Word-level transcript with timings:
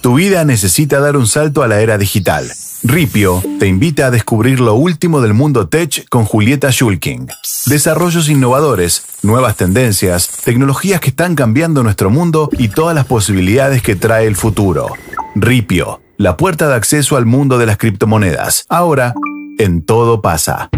Tu 0.00 0.14
vida 0.14 0.44
necesita 0.44 0.98
dar 0.98 1.16
un 1.16 1.26
salto 1.26 1.62
a 1.62 1.68
la 1.68 1.80
era 1.80 1.98
digital. 1.98 2.50
Ripio 2.82 3.42
te 3.58 3.66
invita 3.66 4.06
a 4.06 4.10
descubrir 4.10 4.58
lo 4.58 4.74
último 4.74 5.20
del 5.20 5.34
mundo 5.34 5.68
tech 5.68 6.08
con 6.08 6.24
Julieta 6.24 6.72
Schulking. 6.72 7.28
Desarrollos 7.66 8.30
innovadores, 8.30 9.04
nuevas 9.22 9.56
tendencias, 9.56 10.28
tecnologías 10.42 11.00
que 11.00 11.10
están 11.10 11.34
cambiando 11.34 11.82
nuestro 11.82 12.08
mundo 12.08 12.48
y 12.52 12.68
todas 12.68 12.94
las 12.94 13.04
posibilidades 13.04 13.82
que 13.82 13.94
trae 13.94 14.26
el 14.26 14.36
futuro. 14.36 14.88
Ripio, 15.34 16.00
la 16.16 16.38
puerta 16.38 16.68
de 16.68 16.76
acceso 16.76 17.18
al 17.18 17.26
mundo 17.26 17.58
de 17.58 17.66
las 17.66 17.76
criptomonedas. 17.76 18.64
Ahora, 18.70 19.14
en 19.58 19.82
todo 19.82 20.22
pasa. 20.22 20.70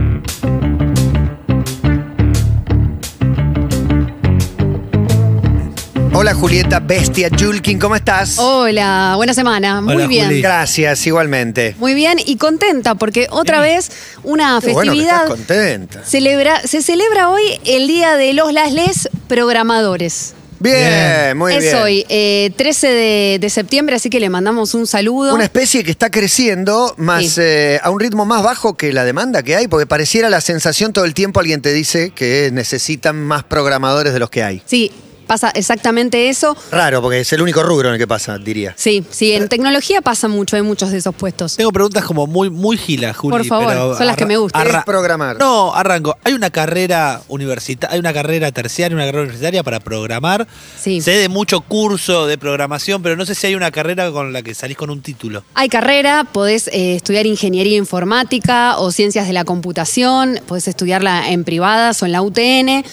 Hola 6.15 6.35
Julieta 6.35 6.79
Bestia 6.79 7.31
Julkin, 7.37 7.79
¿cómo 7.79 7.97
estás? 7.97 8.39
Hola, 8.39 9.15
buena 9.17 9.33
semana. 9.33 9.81
Muy 9.81 9.95
Hola, 9.97 10.07
bien. 10.07 10.27
Juli. 10.27 10.43
Gracias, 10.43 11.07
igualmente. 11.07 11.75
Muy 11.79 11.95
bien 11.95 12.19
y 12.25 12.37
contenta 12.37 12.95
porque 12.95 13.27
otra 13.31 13.61
vez 13.61 13.91
una 14.23 14.59
Qué 14.61 14.73
bueno 14.73 14.93
que 14.93 14.99
festividad 14.99 15.23
estás 15.23 15.29
contenta. 15.37 16.05
celebra, 16.05 16.61
se 16.67 16.83
celebra 16.83 17.31
hoy 17.31 17.43
el 17.65 17.87
Día 17.89 18.17
de 18.17 18.35
los 18.35 18.53
Lasles 18.53 19.09
Programadores. 19.27 20.35
Bien, 20.61 20.77
Bien. 20.77 21.39
muy 21.39 21.55
es 21.55 21.61
bien. 21.65 21.77
hoy, 21.77 22.07
eh, 22.09 22.53
13 22.57 22.87
de, 22.89 23.39
de 23.41 23.51
septiembre, 23.51 23.97
así 23.97 24.11
que 24.11 24.21
le 24.21 24.29
mandamos 24.29 24.75
un 24.75 24.87
saludo. 24.87 25.35
Una 25.35 25.43
especie 25.45 25.83
que 25.83 25.91
está 25.91 26.09
creciendo 26.11 26.95
más 26.99 27.25
Sí. 27.25 27.41
eh, 27.43 27.81
a 27.83 27.91
un 27.91 27.99
ritmo 27.99 28.25
más 28.27 28.45
bajo 28.45 28.75
que 28.77 28.93
la 28.93 29.03
demanda 29.05 29.43
que 29.43 29.57
hay, 29.57 29.67
porque 29.67 29.87
pareciera 29.87 30.31
la 30.31 30.41
sensación 30.41 30.93
todo 30.93 31.05
el 31.05 31.15
tiempo 31.15 31.41
alguien 31.41 31.63
te 31.63 31.73
dice 31.73 32.11
que 32.11 32.51
necesitan 32.53 33.17
más 33.17 33.43
programadores 33.43 34.13
de 34.13 34.21
los 34.21 34.31
que 34.31 34.45
hay. 34.45 34.63
Sí, 34.65 34.93
pasa 35.33 35.51
exactamente 35.55 36.29
eso. 36.29 36.55
Raro, 36.71 37.01
porque 37.01 37.21
es 37.21 37.33
el 37.33 37.41
único 37.41 37.63
rubro 37.63 37.89
en 37.89 37.95
el 37.95 37.99
que 37.99 38.07
pasa, 38.07 38.37
diría. 38.37 38.75
Sí, 38.77 39.03
sí, 39.11 39.33
en 39.33 39.49
tecnología 39.49 40.03
pasa 40.03 40.29
mucho, 40.29 40.57
hay 40.57 40.63
muchos 40.63 40.91
de 40.91 40.99
esos 40.99 41.15
puestos. 41.15 41.57
Tengo 41.57 41.73
preguntas 41.73 42.05
como 42.05 42.27
muy, 42.27 42.51
muy 42.51 42.77
gilas, 42.77 43.17
Juli. 43.17 43.39
Por 43.39 43.47
favor, 43.47 43.69
pero 43.69 43.97
son 43.97 44.07
las 44.07 44.17
que 44.17 44.27
me 44.27 44.37
gustan. 44.37 44.63
¿Qué 44.63 44.69
arra- 44.69 44.79
es 44.81 44.85
programar? 44.85 45.39
No, 45.39 45.75
arranco. 45.75 46.19
Hay 46.25 46.35
una 46.35 46.51
carrera 46.51 47.23
universitaria, 47.29 47.95
hay 47.95 47.99
una 48.01 48.13
carrera 48.13 48.53
terciaria, 48.53 48.95
una 48.95 49.07
carrera 49.07 49.23
universitaria 49.23 49.63
para 49.63 49.81
programar. 49.81 50.47
Sí. 50.79 51.01
Sé 51.01 51.13
de 51.13 51.31
mucho 51.31 51.63
curso 51.63 52.27
de 52.27 52.37
programación, 52.37 53.03
pero 53.03 53.17
no 53.17 53.25
sé 53.25 53.35
si 53.35 53.47
hay 53.47 53.55
una 53.55 53.71
carrera 53.71 54.11
con 54.11 54.35
la 54.35 54.43
que 54.43 54.55
salís 54.55 54.77
con 54.77 54.91
un 54.91 55.01
título. 55.01 55.45
Hay 55.55 55.71
carrera, 55.71 56.25
podés 56.31 56.69
eh, 56.69 56.95
estudiar 56.97 57.25
ingeniería 57.25 57.79
informática 57.79 58.77
o 58.77 58.93
ciencias 58.93 59.27
de 59.27 59.33
la 59.33 59.45
computación, 59.45 60.41
podés 60.47 60.69
estudiarla 60.69 61.31
en 61.31 61.45
privadas 61.45 62.03
o 62.03 62.07
en 62.07 62.13
la 62.13 62.21
UTN, 62.21 62.85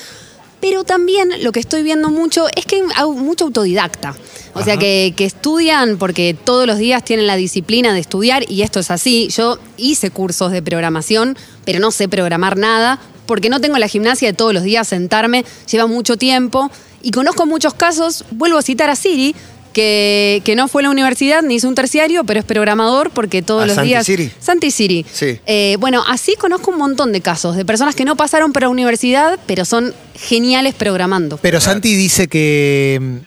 pero 0.59 0.83
también 0.83 1.29
lo 1.43 1.52
que 1.52 1.59
estoy 1.59 1.83
viendo 1.83 2.09
mucho 2.09 2.47
es 2.55 2.65
que 2.65 2.81
hay 2.95 3.07
mucho 3.07 3.45
autodidacta. 3.45 4.15
O 4.53 4.63
sea, 4.63 4.77
que, 4.77 5.13
que 5.16 5.25
estudian 5.25 5.97
porque 5.97 6.33
todos 6.33 6.66
los 6.66 6.77
días 6.79 7.05
tienen 7.05 7.27
la 7.27 7.35
disciplina 7.35 7.93
de 7.93 7.99
estudiar 7.99 8.43
y 8.49 8.63
esto 8.63 8.79
es 8.79 8.91
así. 8.91 9.29
Yo 9.29 9.59
hice 9.77 10.11
cursos 10.11 10.51
de 10.51 10.61
programación, 10.61 11.38
pero 11.66 11.79
no 11.79 11.91
sé 11.91 12.09
programar 12.09 12.57
nada 12.57 12.99
porque 13.25 13.49
no 13.49 13.61
tengo 13.61 13.77
la 13.77 13.88
gimnasia 13.88 14.29
de 14.29 14.33
todos 14.33 14.55
los 14.55 14.63
días 14.63 14.88
sentarme, 14.88 15.45
lleva 15.71 15.85
mucho 15.85 16.17
tiempo 16.17 16.71
y 17.03 17.11
conozco 17.11 17.45
muchos 17.45 17.75
casos, 17.75 18.25
vuelvo 18.31 18.57
a 18.57 18.63
citar 18.63 18.89
a 18.89 18.95
Siri, 18.95 19.35
que, 19.71 20.41
que 20.44 20.55
no 20.55 20.67
fue 20.67 20.81
a 20.81 20.85
la 20.85 20.89
universidad 20.89 21.44
ni 21.44 21.55
hizo 21.55 21.67
un 21.67 21.75
terciario, 21.75 22.23
pero 22.23 22.39
es 22.39 22.45
programador 22.45 23.11
porque 23.11 23.44
todos 23.44 23.63
¿A 23.63 23.66
los 23.67 23.75
Santi 23.75 23.89
días. 23.89 24.05
Siri? 24.05 24.31
Santi 24.39 24.71
Siri. 24.71 25.05
Sí. 25.11 25.39
Eh, 25.45 25.77
bueno, 25.79 26.03
así 26.07 26.35
conozco 26.35 26.71
un 26.71 26.79
montón 26.79 27.11
de 27.11 27.21
casos 27.21 27.55
de 27.55 27.66
personas 27.66 27.95
que 27.95 28.03
no 28.03 28.16
pasaron 28.16 28.51
por 28.51 28.63
la 28.63 28.69
universidad, 28.69 29.39
pero 29.45 29.63
son 29.63 29.94
geniales 30.20 30.75
programando. 30.75 31.38
Pero 31.38 31.62
Santi 31.62 31.95
dice 31.95 32.28
que 32.28 33.22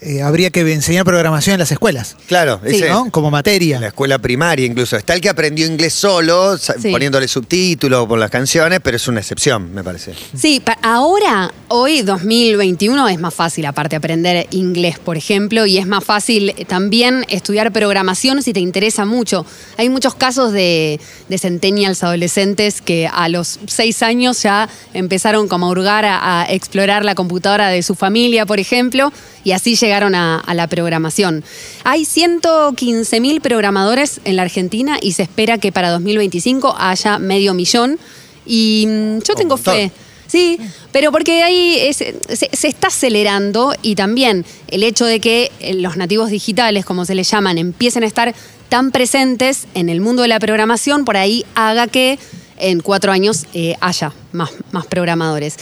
eh, 0.00 0.22
habría 0.22 0.50
que 0.50 0.60
enseñar 0.72 1.04
programación 1.04 1.54
en 1.54 1.58
las 1.60 1.72
escuelas, 1.72 2.16
Claro, 2.28 2.60
Sí, 2.64 2.76
ese- 2.76 2.88
¿no? 2.88 3.10
Como 3.10 3.28
en 3.28 3.32
la 3.32 3.38
materia. 3.38 3.86
escuela 3.86 4.18
primaria 4.18 4.64
incluso. 4.64 4.96
Está 4.96 5.14
el 5.14 5.20
que 5.20 5.28
aprendió 5.28 5.66
inglés 5.66 5.92
solo, 5.92 6.56
Sí. 6.56 6.90
poniéndole 6.92 7.26
subtítulos 7.26 8.06
por 8.06 8.18
las 8.18 8.30
canciones, 8.30 8.78
pero 8.82 8.96
es 8.96 9.08
una 9.08 9.18
excepción, 9.20 9.74
me 9.74 9.82
parece. 9.82 10.14
Sí, 10.36 10.62
ahora, 10.82 11.52
hoy 11.66 12.02
2021, 12.02 13.08
es 13.08 13.18
más 13.18 13.34
fácil 13.34 13.66
aparte 13.66 13.96
aprender 13.96 14.46
inglés, 14.52 14.98
por 15.00 15.16
ejemplo, 15.16 15.66
y 15.66 15.78
es 15.78 15.86
más 15.86 16.04
fácil 16.04 16.50
eh, 16.56 16.64
también 16.64 17.24
estudiar 17.28 17.72
programación 17.72 18.42
si 18.42 18.52
te 18.52 18.60
interesa 18.60 19.04
mucho. 19.04 19.44
Hay 19.78 19.88
muchos 19.88 20.14
casos 20.14 20.52
de, 20.52 21.00
de 21.28 21.38
centennials 21.38 22.04
adolescentes 22.04 22.80
que 22.80 23.08
a 23.12 23.28
los 23.28 23.58
seis 23.66 24.02
años 24.04 24.42
ya 24.44 24.68
empezaron 24.94 25.48
como 25.48 25.66
a 25.66 25.70
hurgar, 25.70 26.04
a, 26.04 26.42
a 26.42 26.52
explorar 26.52 27.04
la 27.04 27.14
computadora 27.16 27.68
de 27.68 27.82
su 27.82 27.96
familia, 27.96 28.46
por 28.46 28.60
ejemplo, 28.60 29.12
y 29.42 29.52
así 29.52 29.74
llegaron 29.74 29.87
a, 29.92 30.38
a 30.38 30.54
la 30.54 30.66
programación. 30.66 31.44
Hay 31.84 32.04
115 32.04 33.20
mil 33.20 33.40
programadores 33.40 34.20
en 34.24 34.36
la 34.36 34.42
Argentina 34.42 34.98
y 35.00 35.12
se 35.12 35.22
espera 35.22 35.58
que 35.58 35.72
para 35.72 35.90
2025 35.90 36.74
haya 36.78 37.18
medio 37.18 37.54
millón. 37.54 37.98
Y 38.46 38.86
mm, 38.88 39.18
yo 39.20 39.34
tengo 39.34 39.56
fe. 39.56 39.92
Sí, 40.26 40.58
pero 40.92 41.10
porque 41.10 41.42
ahí 41.42 41.76
es- 41.80 41.96
se, 41.96 42.14
se 42.52 42.68
está 42.68 42.88
acelerando 42.88 43.74
y 43.82 43.94
también 43.94 44.44
el 44.68 44.82
hecho 44.82 45.06
de 45.06 45.20
que 45.20 45.50
eh, 45.60 45.72
los 45.74 45.96
nativos 45.96 46.30
digitales, 46.30 46.84
como 46.84 47.04
se 47.06 47.14
les 47.14 47.30
llaman, 47.30 47.56
empiecen 47.56 48.02
a 48.02 48.06
estar 48.06 48.34
tan 48.68 48.90
presentes 48.90 49.66
en 49.74 49.88
el 49.88 50.02
mundo 50.02 50.20
de 50.22 50.28
la 50.28 50.38
programación, 50.38 51.06
por 51.06 51.16
ahí 51.16 51.46
haga 51.54 51.86
que 51.86 52.18
en 52.58 52.80
cuatro 52.80 53.12
años 53.12 53.46
eh, 53.54 53.74
haya 53.80 54.12
más, 54.32 54.50
más 54.72 54.84
programadores. 54.86 55.56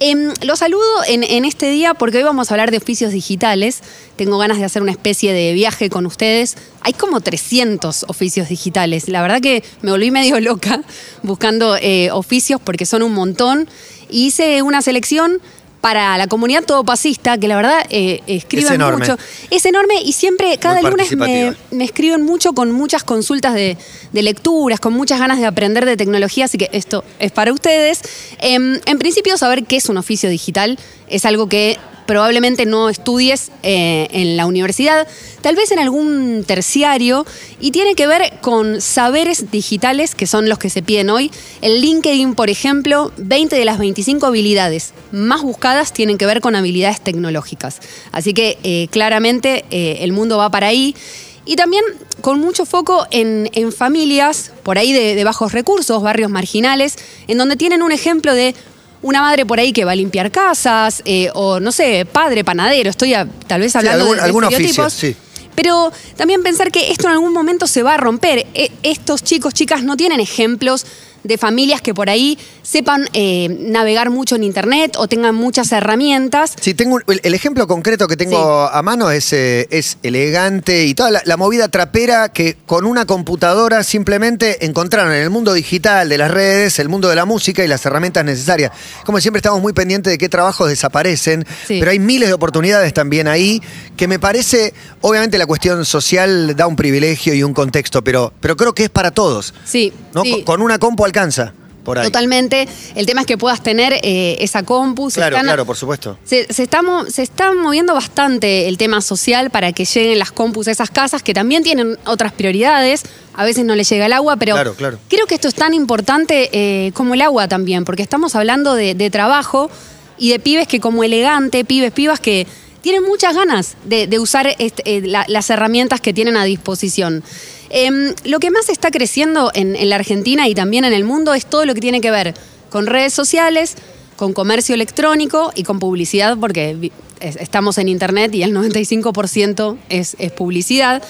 Em, 0.00 0.32
lo 0.42 0.54
saludo 0.54 0.84
en, 1.08 1.24
en 1.24 1.44
este 1.44 1.70
día 1.70 1.94
porque 1.94 2.18
hoy 2.18 2.22
vamos 2.22 2.50
a 2.50 2.54
hablar 2.54 2.70
de 2.70 2.76
oficios 2.76 3.12
digitales. 3.12 3.82
Tengo 4.14 4.38
ganas 4.38 4.58
de 4.58 4.64
hacer 4.64 4.80
una 4.80 4.92
especie 4.92 5.32
de 5.32 5.52
viaje 5.54 5.90
con 5.90 6.06
ustedes. 6.06 6.56
Hay 6.82 6.92
como 6.92 7.20
300 7.20 8.04
oficios 8.06 8.48
digitales. 8.48 9.08
La 9.08 9.22
verdad 9.22 9.40
que 9.40 9.64
me 9.82 9.90
volví 9.90 10.10
medio 10.12 10.38
loca 10.40 10.82
buscando 11.22 11.76
eh, 11.76 12.10
oficios 12.12 12.60
porque 12.62 12.86
son 12.86 13.02
un 13.02 13.12
montón. 13.12 13.68
Hice 14.08 14.62
una 14.62 14.82
selección 14.82 15.40
para 15.80 16.18
la 16.18 16.26
comunidad 16.26 16.64
todopasista, 16.64 17.38
que 17.38 17.48
la 17.48 17.56
verdad 17.56 17.86
eh, 17.90 18.20
escriben 18.26 18.66
Es 18.66 18.72
enorme. 18.72 19.06
mucho. 19.06 19.18
Es 19.50 19.64
enorme 19.64 19.94
y 20.02 20.12
siempre, 20.12 20.56
cada 20.58 20.80
Muy 20.80 20.90
lunes 20.90 21.16
me, 21.16 21.54
escriben 21.84 22.22
mucho 22.22 22.52
con 22.52 22.72
muchas 22.72 23.04
consultas 23.04 23.54
de, 23.54 23.76
de 24.12 24.22
lecturas, 24.22 24.80
con 24.80 24.92
muchas 24.92 25.18
ganas 25.18 25.38
de 25.38 25.46
aprender 25.46 25.84
de 25.84 25.96
tecnología, 25.96 26.46
así 26.46 26.58
que 26.58 26.68
esto 26.72 27.04
es 27.18 27.32
para 27.32 27.52
ustedes. 27.52 28.00
Em, 28.40 28.80
en 28.86 28.98
principio, 28.98 29.36
saber 29.38 29.64
qué 29.64 29.76
es 29.76 29.88
un 29.88 29.96
oficio 29.96 30.28
digital 30.28 30.78
es 31.10 31.24
algo 31.24 31.48
que 31.48 31.78
probablemente 32.08 32.64
no 32.64 32.88
estudies 32.88 33.52
eh, 33.62 34.08
en 34.12 34.38
la 34.38 34.46
universidad, 34.46 35.06
tal 35.42 35.56
vez 35.56 35.70
en 35.72 35.78
algún 35.78 36.42
terciario, 36.42 37.26
y 37.60 37.70
tiene 37.70 37.94
que 37.94 38.06
ver 38.06 38.38
con 38.40 38.80
saberes 38.80 39.50
digitales, 39.50 40.14
que 40.14 40.26
son 40.26 40.48
los 40.48 40.58
que 40.58 40.70
se 40.70 40.80
piden 40.80 41.10
hoy. 41.10 41.30
El 41.60 41.82
LinkedIn, 41.82 42.34
por 42.34 42.48
ejemplo, 42.48 43.12
20 43.18 43.54
de 43.54 43.64
las 43.66 43.78
25 43.78 44.24
habilidades 44.24 44.94
más 45.12 45.42
buscadas 45.42 45.92
tienen 45.92 46.16
que 46.16 46.24
ver 46.24 46.40
con 46.40 46.56
habilidades 46.56 47.02
tecnológicas. 47.02 47.80
Así 48.10 48.32
que 48.32 48.56
eh, 48.62 48.88
claramente 48.90 49.66
eh, 49.70 49.98
el 50.00 50.12
mundo 50.12 50.38
va 50.38 50.50
para 50.50 50.68
ahí. 50.68 50.96
Y 51.44 51.56
también 51.56 51.84
con 52.22 52.40
mucho 52.40 52.64
foco 52.64 53.06
en, 53.10 53.50
en 53.52 53.70
familias, 53.70 54.52
por 54.62 54.78
ahí 54.78 54.94
de 54.94 55.22
bajos 55.24 55.52
recursos, 55.52 56.02
barrios 56.02 56.30
marginales, 56.30 56.96
en 57.26 57.36
donde 57.36 57.56
tienen 57.56 57.82
un 57.82 57.92
ejemplo 57.92 58.34
de 58.34 58.54
una 59.02 59.20
madre 59.20 59.46
por 59.46 59.58
ahí 59.60 59.72
que 59.72 59.84
va 59.84 59.92
a 59.92 59.96
limpiar 59.96 60.30
casas, 60.30 61.02
eh, 61.04 61.30
o 61.34 61.60
no 61.60 61.70
sé, 61.72 62.04
padre 62.10 62.42
panadero, 62.44 62.90
estoy 62.90 63.14
a- 63.14 63.26
tal 63.46 63.60
vez 63.60 63.74
hablando 63.76 64.02
algún- 64.04 64.16
de, 64.16 64.22
de 64.22 64.26
algún 64.26 64.44
oficio, 64.44 64.86
estereotipos. 64.86 64.92
sí. 64.92 65.16
Pero 65.54 65.92
también 66.16 66.42
pensar 66.44 66.70
que 66.70 66.92
esto 66.92 67.08
en 67.08 67.14
algún 67.14 67.32
momento 67.32 67.66
se 67.66 67.82
va 67.82 67.94
a 67.94 67.96
romper. 67.96 68.46
E- 68.54 68.70
estos 68.84 69.24
chicos, 69.24 69.52
chicas, 69.54 69.82
no 69.82 69.96
tienen 69.96 70.20
ejemplos 70.20 70.86
de 71.24 71.38
familias 71.38 71.82
que 71.82 71.94
por 71.94 72.08
ahí 72.10 72.38
sepan 72.62 73.08
eh, 73.12 73.48
navegar 73.60 74.10
mucho 74.10 74.36
en 74.36 74.44
internet 74.44 74.96
o 74.98 75.08
tengan 75.08 75.34
muchas 75.34 75.72
herramientas. 75.72 76.54
Sí, 76.60 76.74
tengo 76.74 76.96
un- 76.96 77.04
el, 77.08 77.20
el 77.22 77.34
ejemplo 77.34 77.66
concreto 77.66 78.06
que 78.08 78.16
tengo 78.16 78.38
a 78.68 78.82
mano 78.82 79.10
es, 79.10 79.32
eh, 79.32 79.66
es 79.70 79.98
elegante 80.02 80.84
y 80.86 80.94
toda 80.94 81.10
la, 81.10 81.22
la 81.24 81.36
movida 81.36 81.68
trapera 81.68 82.28
que 82.30 82.56
con 82.66 82.84
una 82.84 83.06
computadora 83.06 83.82
simplemente 83.84 84.64
encontraron 84.66 85.12
en 85.12 85.22
el 85.22 85.30
mundo 85.30 85.52
digital 85.54 86.08
de 86.08 86.18
las 86.18 86.30
redes, 86.30 86.78
el 86.78 86.88
mundo 86.88 87.08
de 87.08 87.16
la 87.16 87.24
música 87.24 87.64
y 87.64 87.68
las 87.68 87.84
herramientas 87.86 88.24
necesarias. 88.24 88.72
Como 89.04 89.20
siempre 89.20 89.38
estamos 89.38 89.60
muy 89.60 89.72
pendientes 89.72 90.10
de 90.12 90.18
qué 90.18 90.28
trabajos 90.28 90.68
desaparecen, 90.68 91.46
Sí. 91.66 91.78
pero 91.78 91.90
hay 91.90 91.98
miles 91.98 92.28
de 92.28 92.34
oportunidades 92.34 92.92
también 92.94 93.28
ahí 93.28 93.60
que 93.96 94.06
me 94.06 94.18
parece, 94.18 94.72
obviamente 95.00 95.38
la 95.38 95.46
cuestión 95.46 95.84
social 95.84 96.54
da 96.56 96.66
un 96.66 96.76
privilegio 96.76 97.34
y 97.34 97.42
un 97.42 97.54
contexto, 97.54 98.02
pero, 98.04 98.32
pero 98.40 98.56
creo 98.56 98.72
que 98.74 98.84
es 98.84 98.90
para 98.90 99.10
todos. 99.10 99.54
Sí, 99.64 99.92
¿no? 100.14 100.22
sí. 100.22 100.30
Con, 100.30 100.42
con 100.58 100.62
una 100.62 100.78
compu 100.78 101.04
alcanza 101.08 101.52
por 101.84 101.98
ahí. 101.98 102.04
Totalmente. 102.04 102.68
El 102.94 103.06
tema 103.06 103.22
es 103.22 103.26
que 103.26 103.38
puedas 103.38 103.62
tener 103.62 103.94
eh, 104.02 104.36
esa 104.40 104.62
compu. 104.62 105.10
se 105.10 105.20
Claro, 105.20 105.36
están- 105.36 105.46
claro, 105.46 105.64
por 105.64 105.76
supuesto. 105.76 106.18
Se, 106.24 106.52
se 106.52 106.62
está, 106.64 106.82
se 107.08 107.22
está 107.22 107.52
moviendo 107.54 107.94
bastante 107.94 108.68
el 108.68 108.76
tema 108.76 109.00
social 109.00 109.50
para 109.50 109.72
que 109.72 109.84
lleguen 109.86 110.18
las 110.18 110.30
compus 110.30 110.68
a 110.68 110.72
esas 110.72 110.90
casas 110.90 111.22
que 111.22 111.32
también 111.32 111.62
tienen 111.62 111.96
otras 112.04 112.32
prioridades. 112.32 113.04
A 113.34 113.44
veces 113.44 113.64
no 113.64 113.74
les 113.74 113.88
llega 113.88 114.04
el 114.06 114.12
agua, 114.12 114.36
pero 114.36 114.54
Claro, 114.54 114.74
claro. 114.74 114.98
creo 115.08 115.26
que 115.26 115.34
esto 115.36 115.48
es 115.48 115.54
tan 115.54 115.72
importante 115.72 116.50
eh, 116.52 116.92
como 116.92 117.14
el 117.14 117.22
agua 117.22 117.48
también, 117.48 117.84
porque 117.86 118.02
estamos 118.02 118.34
hablando 118.34 118.74
de, 118.74 118.94
de 118.94 119.10
trabajo 119.10 119.70
y 120.18 120.30
de 120.30 120.40
pibes 120.40 120.66
que 120.68 120.80
como 120.80 121.04
elegante, 121.04 121.64
pibes, 121.64 121.92
pibas 121.92 122.20
que 122.20 122.46
tienen 122.82 123.02
muchas 123.04 123.34
ganas 123.34 123.76
de, 123.84 124.06
de 124.08 124.18
usar 124.18 124.54
este, 124.58 124.82
eh, 124.96 125.00
la- 125.06 125.24
las 125.28 125.48
herramientas 125.50 126.00
que 126.00 126.12
tienen 126.12 126.36
a 126.36 126.44
disposición. 126.44 127.22
Em, 127.70 128.14
lo 128.24 128.40
que 128.40 128.50
más 128.50 128.68
está 128.68 128.90
creciendo 128.90 129.50
en, 129.54 129.76
la 129.88 129.96
Argentina 129.96 130.48
y 130.48 130.54
también 130.54 130.84
en 130.84 130.92
el 130.92 131.04
mundo 131.04 131.34
es 131.34 131.46
todo 131.46 131.64
lo 131.66 131.74
que 131.74 131.80
tiene 131.80 132.00
que 132.00 132.10
ver 132.10 132.34
con 132.70 132.86
redes 132.86 133.12
sociales, 133.12 133.76
con 134.16 134.32
comercio 134.32 134.74
electrónico 134.74 135.52
y 135.54 135.62
con 135.62 135.78
publicidad, 135.78 136.36
porque 136.38 136.90
estamos 137.20 137.78
en 137.78 137.88
Internet 137.88 138.34
y 138.34 138.42
el 138.42 138.54
95% 138.54 139.76
es, 139.88 140.16
es 140.18 140.32
publicidad. 140.32 141.02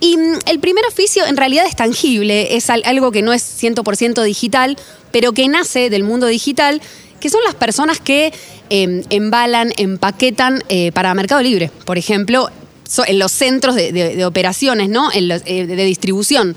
Y 0.00 0.16
mm, 0.16 0.38
el 0.46 0.58
primer 0.60 0.84
oficio 0.86 1.26
en 1.26 1.36
realidad 1.36 1.66
es 1.66 1.76
tangible, 1.76 2.56
es 2.56 2.70
al- 2.70 2.82
algo 2.86 3.12
que 3.12 3.22
no 3.22 3.32
es 3.32 3.42
100% 3.62 4.22
digital, 4.22 4.76
pero 5.12 5.32
que 5.32 5.46
nace 5.48 5.90
del 5.90 6.04
mundo 6.04 6.26
digital, 6.26 6.80
que 7.20 7.28
son 7.28 7.42
las 7.44 7.54
personas 7.54 8.00
que 8.00 8.32
eh, 8.70 9.02
embalan, 9.10 9.72
empaquetan 9.76 10.62
eh, 10.70 10.90
para 10.92 11.12
Mercado 11.14 11.42
Libre, 11.42 11.70
por 11.84 11.98
ejemplo, 11.98 12.48
en 13.06 13.18
los 13.18 13.32
centros 13.32 13.74
de, 13.74 14.24
operaciones, 14.24 14.88
¿no? 14.88 15.10
En 15.12 15.28
los, 15.28 15.42
eh, 15.46 15.66
de 15.66 15.84
distribución. 15.84 16.56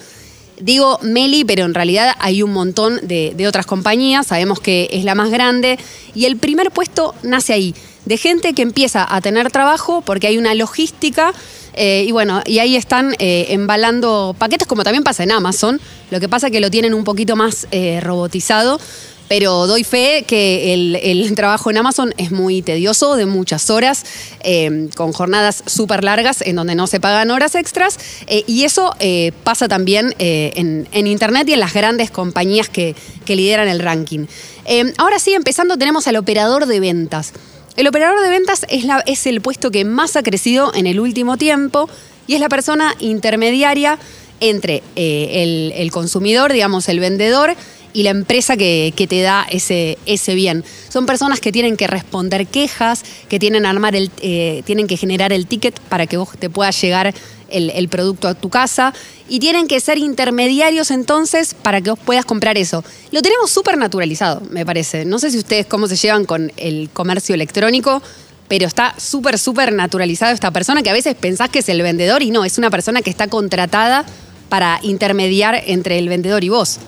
Digo 0.59 1.00
Meli, 1.01 1.44
pero 1.44 1.65
en 1.65 1.74
realidad 1.74 2.15
hay 2.19 2.44
un 2.44 2.53
montón 2.53 3.00
de, 3.03 3.45
otras 3.47 3.65
compañías, 3.65 4.27
sabemos 4.27 4.59
que 4.59 4.88
es 4.91 5.03
la 5.03 5.15
más 5.15 5.31
grande, 5.31 5.80
y 6.13 6.25
el 6.25 6.38
primer 6.38 6.71
puesto 6.71 7.15
nace 7.24 7.53
ahí, 7.53 7.75
de 8.06 8.18
gente 8.18 8.53
que 8.53 8.62
empieza 8.62 9.06
a 9.09 9.21
tener 9.21 9.51
trabajo 9.51 10.01
porque 10.01 10.27
hay 10.27 10.38
una 10.38 10.53
logística, 10.53 11.33
eh, 11.74 12.06
y 12.07 12.12
bueno, 12.12 12.41
y 12.45 12.59
ahí 12.59 12.75
están 12.75 13.15
eh, 13.18 13.47
embalando 13.50 14.36
paquetes, 14.38 14.68
como 14.68 14.83
también 14.83 15.03
pasa 15.03 15.24
en 15.24 15.31
Amazon, 15.31 15.81
lo 16.12 16.19
que 16.19 16.29
pasa 16.29 16.51
que 16.51 16.59
lo 16.59 16.69
tienen 16.69 16.94
un 16.94 17.03
poquito 17.03 17.36
más 17.36 17.68
eh, 17.71 18.00
robotizado. 18.01 18.79
Pero 19.28 19.68
doy 19.68 19.84
fe 19.84 20.25
que 20.28 20.74
el, 20.74 21.36
trabajo 21.36 21.72
en 21.72 21.78
Amazon 21.78 22.14
es 22.18 22.31
muy 22.31 22.62
tedioso, 22.62 23.16
de 23.16 23.25
muchas 23.25 23.70
horas, 23.70 24.06
eh, 24.44 24.90
con 24.96 25.12
jornadas 25.14 25.64
súper 25.66 26.04
largas 26.04 26.42
en 26.42 26.56
donde 26.56 26.75
no 26.75 26.88
se 26.88 27.00
pagan 27.00 27.31
horas 27.31 27.56
extras. 27.56 27.98
eh, 28.28 28.44
y 28.48 28.66
eso 28.66 28.94
eh, 29.00 29.31
pasa 29.44 29.68
también 29.68 30.14
eh, 30.20 30.52
en, 30.56 31.08
Internet 31.08 31.48
y 31.50 31.54
en 31.54 31.60
las 31.60 31.74
grandes 31.74 32.12
compañías 32.12 32.70
que, 32.70 32.96
lideran 33.28 33.68
el 33.68 33.80
ranking. 33.80 34.28
Eh, 34.66 34.94
ahora 34.98 35.18
sí, 35.18 35.34
empezando, 35.34 35.78
tenemos 35.78 36.08
al 36.08 36.18
operador 36.18 36.68
de 36.68 36.80
ventas. 36.80 37.34
El 37.75 37.88
operador 37.88 38.22
de 38.22 38.30
ventas 38.30 38.66
es, 38.70 39.25
el 39.25 39.42
puesto 39.42 39.72
que 39.72 39.86
más 39.86 40.16
ha 40.16 40.24
crecido 40.24 40.72
en 40.75 40.86
el 40.86 41.00
último 41.00 41.38
tiempo 41.38 41.90
y 42.28 42.36
es 42.36 42.40
la 42.40 42.50
persona 42.50 42.96
intermediaria 43.00 43.98
entre 44.40 44.84
el 44.96 45.92
consumidor, 45.92 46.54
digamos, 46.54 46.88
el 46.90 47.00
vendedor, 47.00 47.56
y 47.94 48.04
la 48.04 48.10
empresa 48.10 48.57
que, 48.57 48.94
te 49.07 49.22
da 49.22 49.45
ese, 49.50 49.98
ese 50.06 50.36
bien. 50.36 50.63
Son 50.90 51.06
personas 51.06 51.40
que 51.40 51.51
tienen 51.51 51.78
que 51.78 51.88
responder 51.88 52.48
quejas, 52.48 53.04
que 53.30 53.40
tienen, 53.40 53.66
armar 53.66 53.95
el, 53.95 54.12
eh, 54.22 54.63
tienen 54.66 54.88
que 54.88 54.98
generar 54.98 55.31
el 55.31 55.48
ticket 55.48 55.80
para 55.80 56.07
que 56.07 56.18
vos 56.18 56.30
te 56.38 56.50
pueda 56.50 56.72
llegar 56.72 57.13
el, 57.50 57.69
el 57.69 57.88
producto 57.88 58.28
a 58.28 58.34
tu 58.34 58.50
casa 58.50 58.94
y 59.30 59.40
tienen 59.40 59.68
que 59.68 59.80
ser 59.80 60.00
intermediarios 60.00 60.90
entonces 60.90 61.54
para 61.54 61.81
que 61.81 61.92
vos 61.92 62.00
puedas 62.00 62.25
comprar 62.25 62.57
eso. 62.57 62.84
Lo 63.12 63.22
tenemos 63.22 63.51
súper 63.51 63.78
naturalizado, 63.78 64.42
me 64.50 64.66
parece. 64.66 65.06
No 65.06 65.19
sé 65.19 65.30
si 65.30 65.38
ustedes 65.38 65.68
cómo 65.68 65.88
se 65.88 65.96
llevan 65.96 66.25
con 66.25 66.51
el 66.57 66.89
comercio 66.92 67.36
electrónico, 67.36 68.01
pero 68.48 68.66
está 68.66 68.96
súper, 68.98 69.38
súper 69.38 69.72
naturalizado 69.72 70.34
esta 70.34 70.51
persona 70.51 70.81
que 70.84 70.89
a 70.89 70.94
veces 70.94 71.16
pensás 71.16 71.50
que 71.50 71.60
es 71.60 71.69
el 71.69 71.81
vendedor 71.81 72.24
y 72.24 72.31
no, 72.31 72.44
es 72.44 72.57
una 72.57 72.69
persona 72.69 73.01
que 73.01 73.10
está 73.10 73.28
contratada 73.28 74.06
para 74.50 74.80
intermediar 74.84 75.63
entre 75.66 75.98
el 75.98 76.10
vendedor 76.10 76.44
y 76.44 76.50
vos. 76.50 76.80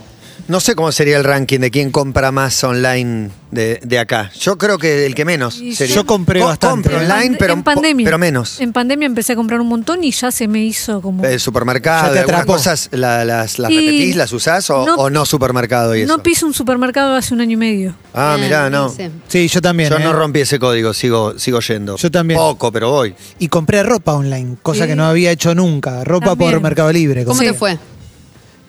No 0.47 0.59
sé 0.59 0.75
cómo 0.75 0.91
sería 0.91 1.17
el 1.17 1.23
ranking 1.23 1.59
de 1.59 1.71
quién 1.71 1.89
compra 1.89 2.31
más 2.31 2.63
online 2.63 3.31
de, 3.49 3.79
de 3.83 3.97
acá. 3.97 4.29
Yo 4.39 4.59
creo 4.59 4.77
que 4.77 5.07
el 5.07 5.15
que 5.15 5.25
menos 5.25 5.55
sería. 5.73 5.95
yo 5.95 6.05
compré 6.05 6.39
Co- 6.39 6.45
bastante. 6.45 6.91
Compro 6.91 7.03
online, 7.15 7.35
pero, 7.39 7.53
en 7.53 7.63
pandemia. 7.63 8.05
pero 8.05 8.19
menos. 8.19 8.61
En 8.61 8.71
pandemia 8.71 9.07
empecé 9.07 9.33
a 9.33 9.35
comprar 9.35 9.59
un 9.59 9.67
montón 9.67 10.03
y 10.03 10.11
ya 10.11 10.29
se 10.31 10.47
me 10.47 10.63
hizo 10.63 11.01
como. 11.01 11.25
El 11.25 11.39
supermercado, 11.39 12.09
Ya 12.09 12.13
te 12.13 12.19
algunas 12.19 12.45
cosas 12.45 12.89
la- 12.91 13.25
las, 13.25 13.57
las 13.57 13.71
Y- 13.71 13.75
repetís, 13.79 14.15
las 14.17 14.31
usás 14.33 14.69
o 14.69 14.85
no- 14.85 14.93
o 14.95 15.09
no 15.09 15.25
supermercado 15.25 15.95
y 15.95 16.01
eso. 16.01 16.15
no 16.15 16.21
piso 16.21 16.45
un 16.45 16.53
supermercado 16.53 17.15
hace 17.15 17.33
un 17.33 17.41
año 17.41 17.53
y 17.53 17.57
medio. 17.57 17.95
ah, 18.13 18.37
mirá, 18.39 18.69
no. 18.69 18.89
sí. 18.89 19.09
Sí, 19.27 19.47
yo 19.47 19.61
también. 19.63 19.89
Yo 19.89 19.97
¿eh? 19.97 20.03
no 20.03 20.13
rompí 20.13 20.41
ese 20.41 20.59
código, 20.59 20.93
sigo, 20.93 21.39
sigo 21.39 21.59
yendo. 21.61 21.97
Yo 21.97 22.11
también. 22.11 22.39
Poco, 22.39 22.71
pero 22.71 22.91
voy. 22.91 23.15
Y 23.39 23.47
compré 23.47 23.81
ropa 23.81 24.13
online, 24.13 24.57
cosa 24.61 24.83
Sí. 24.83 24.89
que 24.89 24.95
no 24.95 25.05
había 25.07 25.31
hecho 25.31 25.55
nunca. 25.55 26.03
Ropa 26.03 26.27
También. 26.27 26.51
por 26.51 26.61
Mercado 26.61 26.91
Libre. 26.93 27.23
¿Cómo 27.25 27.33
compré. 27.35 27.51
te 27.51 27.57
fue? 27.57 27.79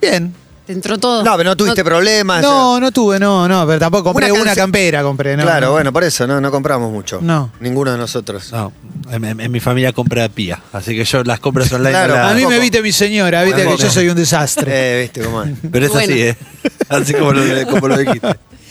Bien. 0.01 0.33
¿Te 0.67 0.73
entró 0.73 0.97
todo? 0.97 1.23
No, 1.23 1.37
pero 1.37 1.49
no 1.51 1.55
tuviste 1.55 1.81
problemas. 1.83 2.41
No, 2.41 2.77
no 2.79 2.91
tuve, 2.91 3.19
no, 3.19 3.47
no, 3.47 3.65
pero 3.65 3.79
tampoco 3.79 4.03
compré 4.11 4.29
Una 4.31 4.53
campera, 4.53 5.01
compré, 5.01 5.37
no. 5.37 5.43
claro, 5.43 5.67
no. 5.67 5.71
bueno, 5.71 5.93
por 5.93 6.03
eso 6.03 6.27
no, 6.27 6.41
no 6.41 6.51
compramos 6.51 6.91
mucho. 6.91 7.19
No. 7.21 7.51
Ninguno 7.61 7.93
de 7.93 7.97
nosotros. 7.97 8.51
No, 8.51 8.73
en, 9.09 9.23
en- 9.23 9.39
en 9.39 9.51
mi 9.51 9.59
familia 9.61 9.93
compra 9.93 10.27
pía, 10.27 10.61
así 10.73 10.93
que 10.95 11.05
yo 11.05 11.23
las 11.23 11.39
compras 11.39 11.71
online. 11.71 11.91
Claro, 11.91 12.15
no 12.15 12.19
las- 12.21 12.31
A 12.31 12.33
mí 12.35 12.41
me 12.41 12.41
Tampoco. 12.43 12.61
viste 12.61 12.81
mi 12.81 12.91
señora, 12.91 13.43
viste 13.43 13.61
que 13.61 13.63
Tampoco. 13.63 13.83
yo 13.87 13.91
soy 13.91 14.09
un 14.09 14.15
desastre. 14.15 14.71
Eh, 14.77 15.01
viste 15.03 15.21
cómo 15.21 15.41
es. 15.43 15.51
Pero 15.71 15.85
es 15.85 15.91
Bueno. 15.93 16.13
así, 16.13 16.21
¿eh? 16.21 16.37
Así 16.89 17.13
como 17.13 17.31
lo, 17.31 17.67
como 17.67 17.87
lo 17.87 17.97
dijiste. 17.97 18.27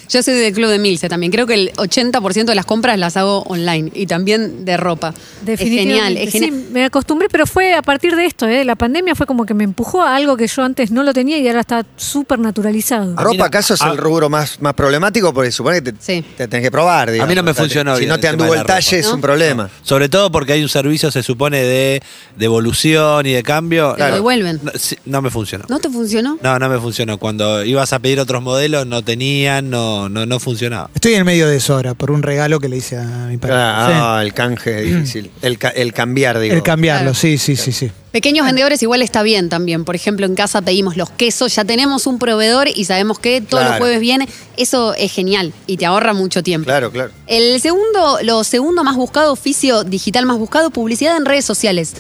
Yo 0.08 0.22
soy 0.22 0.34
del 0.34 0.52
club 0.52 0.70
de 0.70 0.78
Milce 0.78 1.08
también. 1.08 1.32
Creo 1.32 1.46
que 1.46 1.54
el 1.54 1.72
80% 1.74 2.44
de 2.44 2.54
las 2.54 2.64
compras 2.66 2.98
las 2.98 3.16
hago 3.16 3.42
online 3.42 3.90
y 3.94 4.06
también 4.06 4.64
de 4.64 4.76
ropa. 4.76 5.08
Es 5.10 5.14
genial, 5.14 5.46
Definitivamente. 5.46 6.22
es 6.24 6.32
genial. 6.32 6.50
Sí, 6.54 6.66
me 6.72 6.84
acostumbré, 6.84 7.28
pero 7.30 7.46
fue 7.46 7.74
a 7.74 7.82
partir 7.82 8.14
de 8.16 8.26
esto, 8.26 8.46
¿eh? 8.46 8.64
La 8.64 8.74
pandemia 8.76 9.14
fue 9.14 9.26
como 9.26 9.44
que 9.46 9.54
me 9.54 9.64
empujó 9.64 10.02
a 10.02 10.16
algo 10.16 10.36
que 10.36 10.46
yo 10.46 10.62
antes 10.62 10.90
no 10.90 11.02
lo 11.02 11.12
tenía 11.12 11.38
y 11.38 11.46
ahora 11.48 11.60
está 11.60 11.84
súper 11.96 12.38
naturalizado. 12.38 13.14
¿Ropa 13.16 13.30
mira, 13.30 13.46
acaso 13.46 13.74
es 13.74 13.82
a- 13.82 13.90
el 13.90 13.96
rubro 13.98 14.28
más, 14.28 14.60
más 14.60 14.74
problemático? 14.74 15.32
Porque 15.34 15.50
supone 15.50 15.82
que 15.82 15.92
te, 15.92 15.98
Sí. 16.00 16.24
te 16.36 16.48
tenés 16.48 16.64
que 16.66 16.70
probar. 16.70 17.10
digamos. 17.10 17.26
A 17.26 17.28
mí 17.28 17.34
no 17.34 17.42
me 17.42 17.50
O 17.50 17.54
sea, 17.54 17.62
funcionó 17.64 17.94
Si 17.94 18.00
bien 18.00 18.08
no 18.10 18.18
te 18.20 18.28
anduvo 18.28 18.54
el 18.54 18.64
talle 18.64 18.96
ropa. 18.96 19.00
es 19.00 19.06
un 19.06 19.16
¿No? 19.16 19.20
problema. 19.20 19.70
Sobre 19.82 20.08
todo 20.08 20.30
porque 20.30 20.52
hay 20.54 20.62
un 20.62 20.68
servicio, 20.68 21.10
se 21.10 21.22
supone, 21.22 21.62
de 21.62 22.02
devolución 22.36 23.26
y 23.26 23.32
de 23.32 23.42
cambio. 23.42 23.94
Te 23.96 24.08
lo 24.08 24.14
devuelven. 24.14 24.60
No, 24.62 24.72
sí, 24.76 24.96
no 25.04 25.22
me 25.22 25.30
funcionó. 25.30 25.64
¿No 25.68 25.78
te 25.78 25.88
funcionó? 25.90 26.38
No, 26.42 26.58
no 26.58 26.68
me 26.68 26.78
funcionó. 26.78 27.18
Cuando 27.18 27.64
ibas 27.64 27.92
a 27.92 27.98
pedir 27.98 28.20
otros 28.20 28.42
modelos, 28.42 28.86
no 28.86 29.02
tenían, 29.02 29.70
no, 29.70 29.95
no, 30.08 30.26
no 30.26 30.40
funcionaba. 30.40 30.90
Estoy 30.94 31.14
en 31.14 31.24
medio 31.24 31.48
de 31.48 31.56
eso 31.56 31.74
ahora, 31.74 31.94
por 31.94 32.10
un 32.10 32.22
regalo 32.22 32.60
que 32.60 32.68
le 32.68 32.76
hice 32.76 32.96
a 32.96 33.04
mi 33.28 33.36
padre. 33.38 33.54
Ah, 33.58 34.20
el 34.22 34.32
canje 34.34 34.82
difícil. 34.82 35.30
El, 35.42 35.58
ca- 35.58 35.70
el 35.70 35.92
cambiar, 35.92 36.36
Sí. 36.36 36.42
digo. 36.42 36.54
El 36.54 36.62
cambiarlo, 36.62 37.12
Claro. 37.12 37.14
sí, 37.14 37.38
sí, 37.38 37.56
sí, 37.56 37.72
sí. 37.72 37.90
Pequeños 38.12 38.46
vendedores 38.46 38.82
igual 38.82 39.02
está 39.02 39.22
bien 39.22 39.48
también. 39.50 39.84
Por 39.84 39.94
ejemplo, 39.94 40.24
en 40.24 40.34
casa 40.34 40.62
pedimos 40.62 40.96
los 40.96 41.10
quesos, 41.10 41.54
ya 41.54 41.64
tenemos 41.66 42.06
un 42.06 42.18
proveedor 42.18 42.66
y 42.74 42.84
sabemos 42.86 43.18
que 43.18 43.40
todos 43.42 43.64
los 43.64 43.76
jueves 43.76 44.00
viene. 44.00 44.26
Eso 44.56 44.94
es 44.94 45.12
genial 45.12 45.52
y 45.66 45.76
te 45.76 45.84
ahorra 45.84 46.14
mucho 46.14 46.42
tiempo. 46.42 46.64
Claro, 46.66 46.90
claro. 46.90 47.10
El 47.26 47.60
segundo, 47.60 48.18
lo 48.22 48.42
segundo 48.44 48.84
más 48.84 48.96
buscado, 48.96 49.32
oficio 49.32 49.84
digital 49.84 50.24
más 50.24 50.38
buscado, 50.38 50.70
publicidad 50.70 51.16
en 51.16 51.26
redes 51.26 51.44
sociales. 51.44 51.92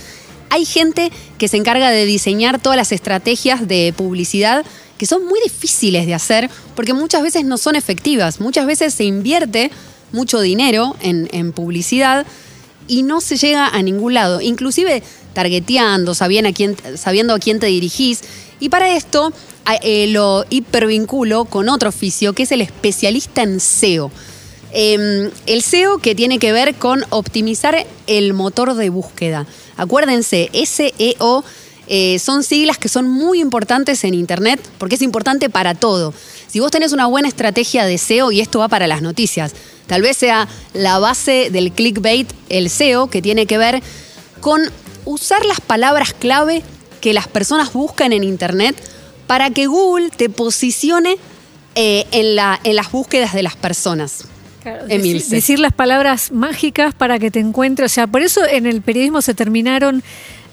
Hay 0.48 0.64
gente 0.64 1.10
que 1.38 1.48
se 1.48 1.56
encarga 1.58 1.90
de 1.90 2.06
diseñar 2.06 2.60
todas 2.60 2.76
las 2.78 2.92
estrategias 2.92 3.66
de 3.68 3.92
publicidad 3.94 4.64
que 4.98 5.06
son 5.06 5.26
muy 5.26 5.40
difíciles 5.42 6.06
de 6.06 6.14
hacer 6.14 6.50
porque 6.74 6.94
muchas 6.94 7.22
veces 7.22 7.44
no 7.44 7.58
son 7.58 7.76
efectivas. 7.76 8.40
Muchas 8.40 8.66
veces 8.66 8.94
se 8.94 9.04
invierte 9.04 9.70
mucho 10.12 10.40
dinero 10.40 10.96
en, 11.00 11.52
publicidad 11.52 12.26
y 12.88 13.02
no 13.02 13.20
se 13.20 13.36
llega 13.36 13.68
a 13.68 13.82
ningún 13.82 14.14
lado. 14.14 14.40
Inclusive 14.40 15.02
targeteando, 15.34 16.14
sabiendo 16.14 16.50
a 16.50 16.52
quién, 16.52 16.76
sabiendo 16.96 17.34
a 17.34 17.38
quién 17.38 17.60
te 17.60 17.66
dirigís. 17.66 18.22
Y 18.58 18.68
para 18.68 18.96
esto 18.96 19.32
eh, 19.82 20.06
lo 20.08 20.44
hipervinculo 20.48 21.44
con 21.44 21.68
otro 21.68 21.90
oficio 21.90 22.32
que 22.32 22.44
es 22.44 22.52
el 22.52 22.62
especialista 22.62 23.42
en 23.42 23.60
SEO. 23.60 24.10
Eh, 24.72 25.30
el 25.46 25.62
SEO 25.62 25.98
que 25.98 26.14
tiene 26.14 26.38
que 26.38 26.52
ver 26.52 26.74
con 26.74 27.04
optimizar 27.10 27.86
el 28.06 28.32
motor 28.32 28.74
de 28.74 28.90
búsqueda. 28.90 29.46
Acuérdense, 29.76 30.50
SEO 30.64 31.44
eh, 31.88 32.18
son 32.18 32.42
siglas 32.42 32.78
que 32.78 32.88
son 32.88 33.08
muy 33.08 33.40
importantes 33.40 34.04
en 34.04 34.14
Internet 34.14 34.60
porque 34.78 34.96
es 34.96 35.02
importante 35.02 35.48
para 35.50 35.74
todo. 35.74 36.12
Si 36.48 36.60
vos 36.60 36.70
tenés 36.70 36.92
una 36.92 37.06
buena 37.06 37.28
estrategia 37.28 37.84
de 37.84 37.98
SEO, 37.98 38.32
y 38.32 38.40
esto 38.40 38.58
va 38.58 38.68
para 38.68 38.86
las 38.86 39.02
noticias, 39.02 39.52
tal 39.86 40.02
vez 40.02 40.16
sea 40.16 40.48
la 40.72 40.98
base 40.98 41.50
del 41.50 41.72
clickbait, 41.72 42.30
el 42.48 42.70
SEO, 42.70 43.08
que 43.08 43.20
tiene 43.22 43.46
que 43.46 43.58
ver 43.58 43.82
con 44.40 44.62
usar 45.04 45.44
las 45.44 45.60
palabras 45.60 46.12
clave 46.12 46.62
que 47.00 47.12
las 47.14 47.28
personas 47.28 47.72
buscan 47.72 48.12
en 48.12 48.24
Internet 48.24 48.76
para 49.26 49.50
que 49.50 49.66
Google 49.66 50.10
te 50.10 50.28
posicione 50.28 51.16
eh, 51.74 52.06
en, 52.10 52.36
la, 52.36 52.58
en 52.64 52.74
las 52.76 52.90
búsquedas 52.90 53.34
de 53.34 53.42
las 53.42 53.54
personas. 53.56 54.24
Claro, 54.62 54.86
Emil, 54.88 55.18
deci- 55.18 55.24
sí. 55.24 55.30
decir 55.30 55.58
las 55.60 55.72
palabras 55.72 56.32
mágicas 56.32 56.94
para 56.94 57.18
que 57.18 57.30
te 57.30 57.38
encuentre. 57.38 57.86
O 57.86 57.88
sea, 57.88 58.06
por 58.06 58.22
eso 58.22 58.40
en 58.44 58.66
el 58.66 58.82
periodismo 58.82 59.20
se 59.22 59.34
terminaron, 59.34 60.02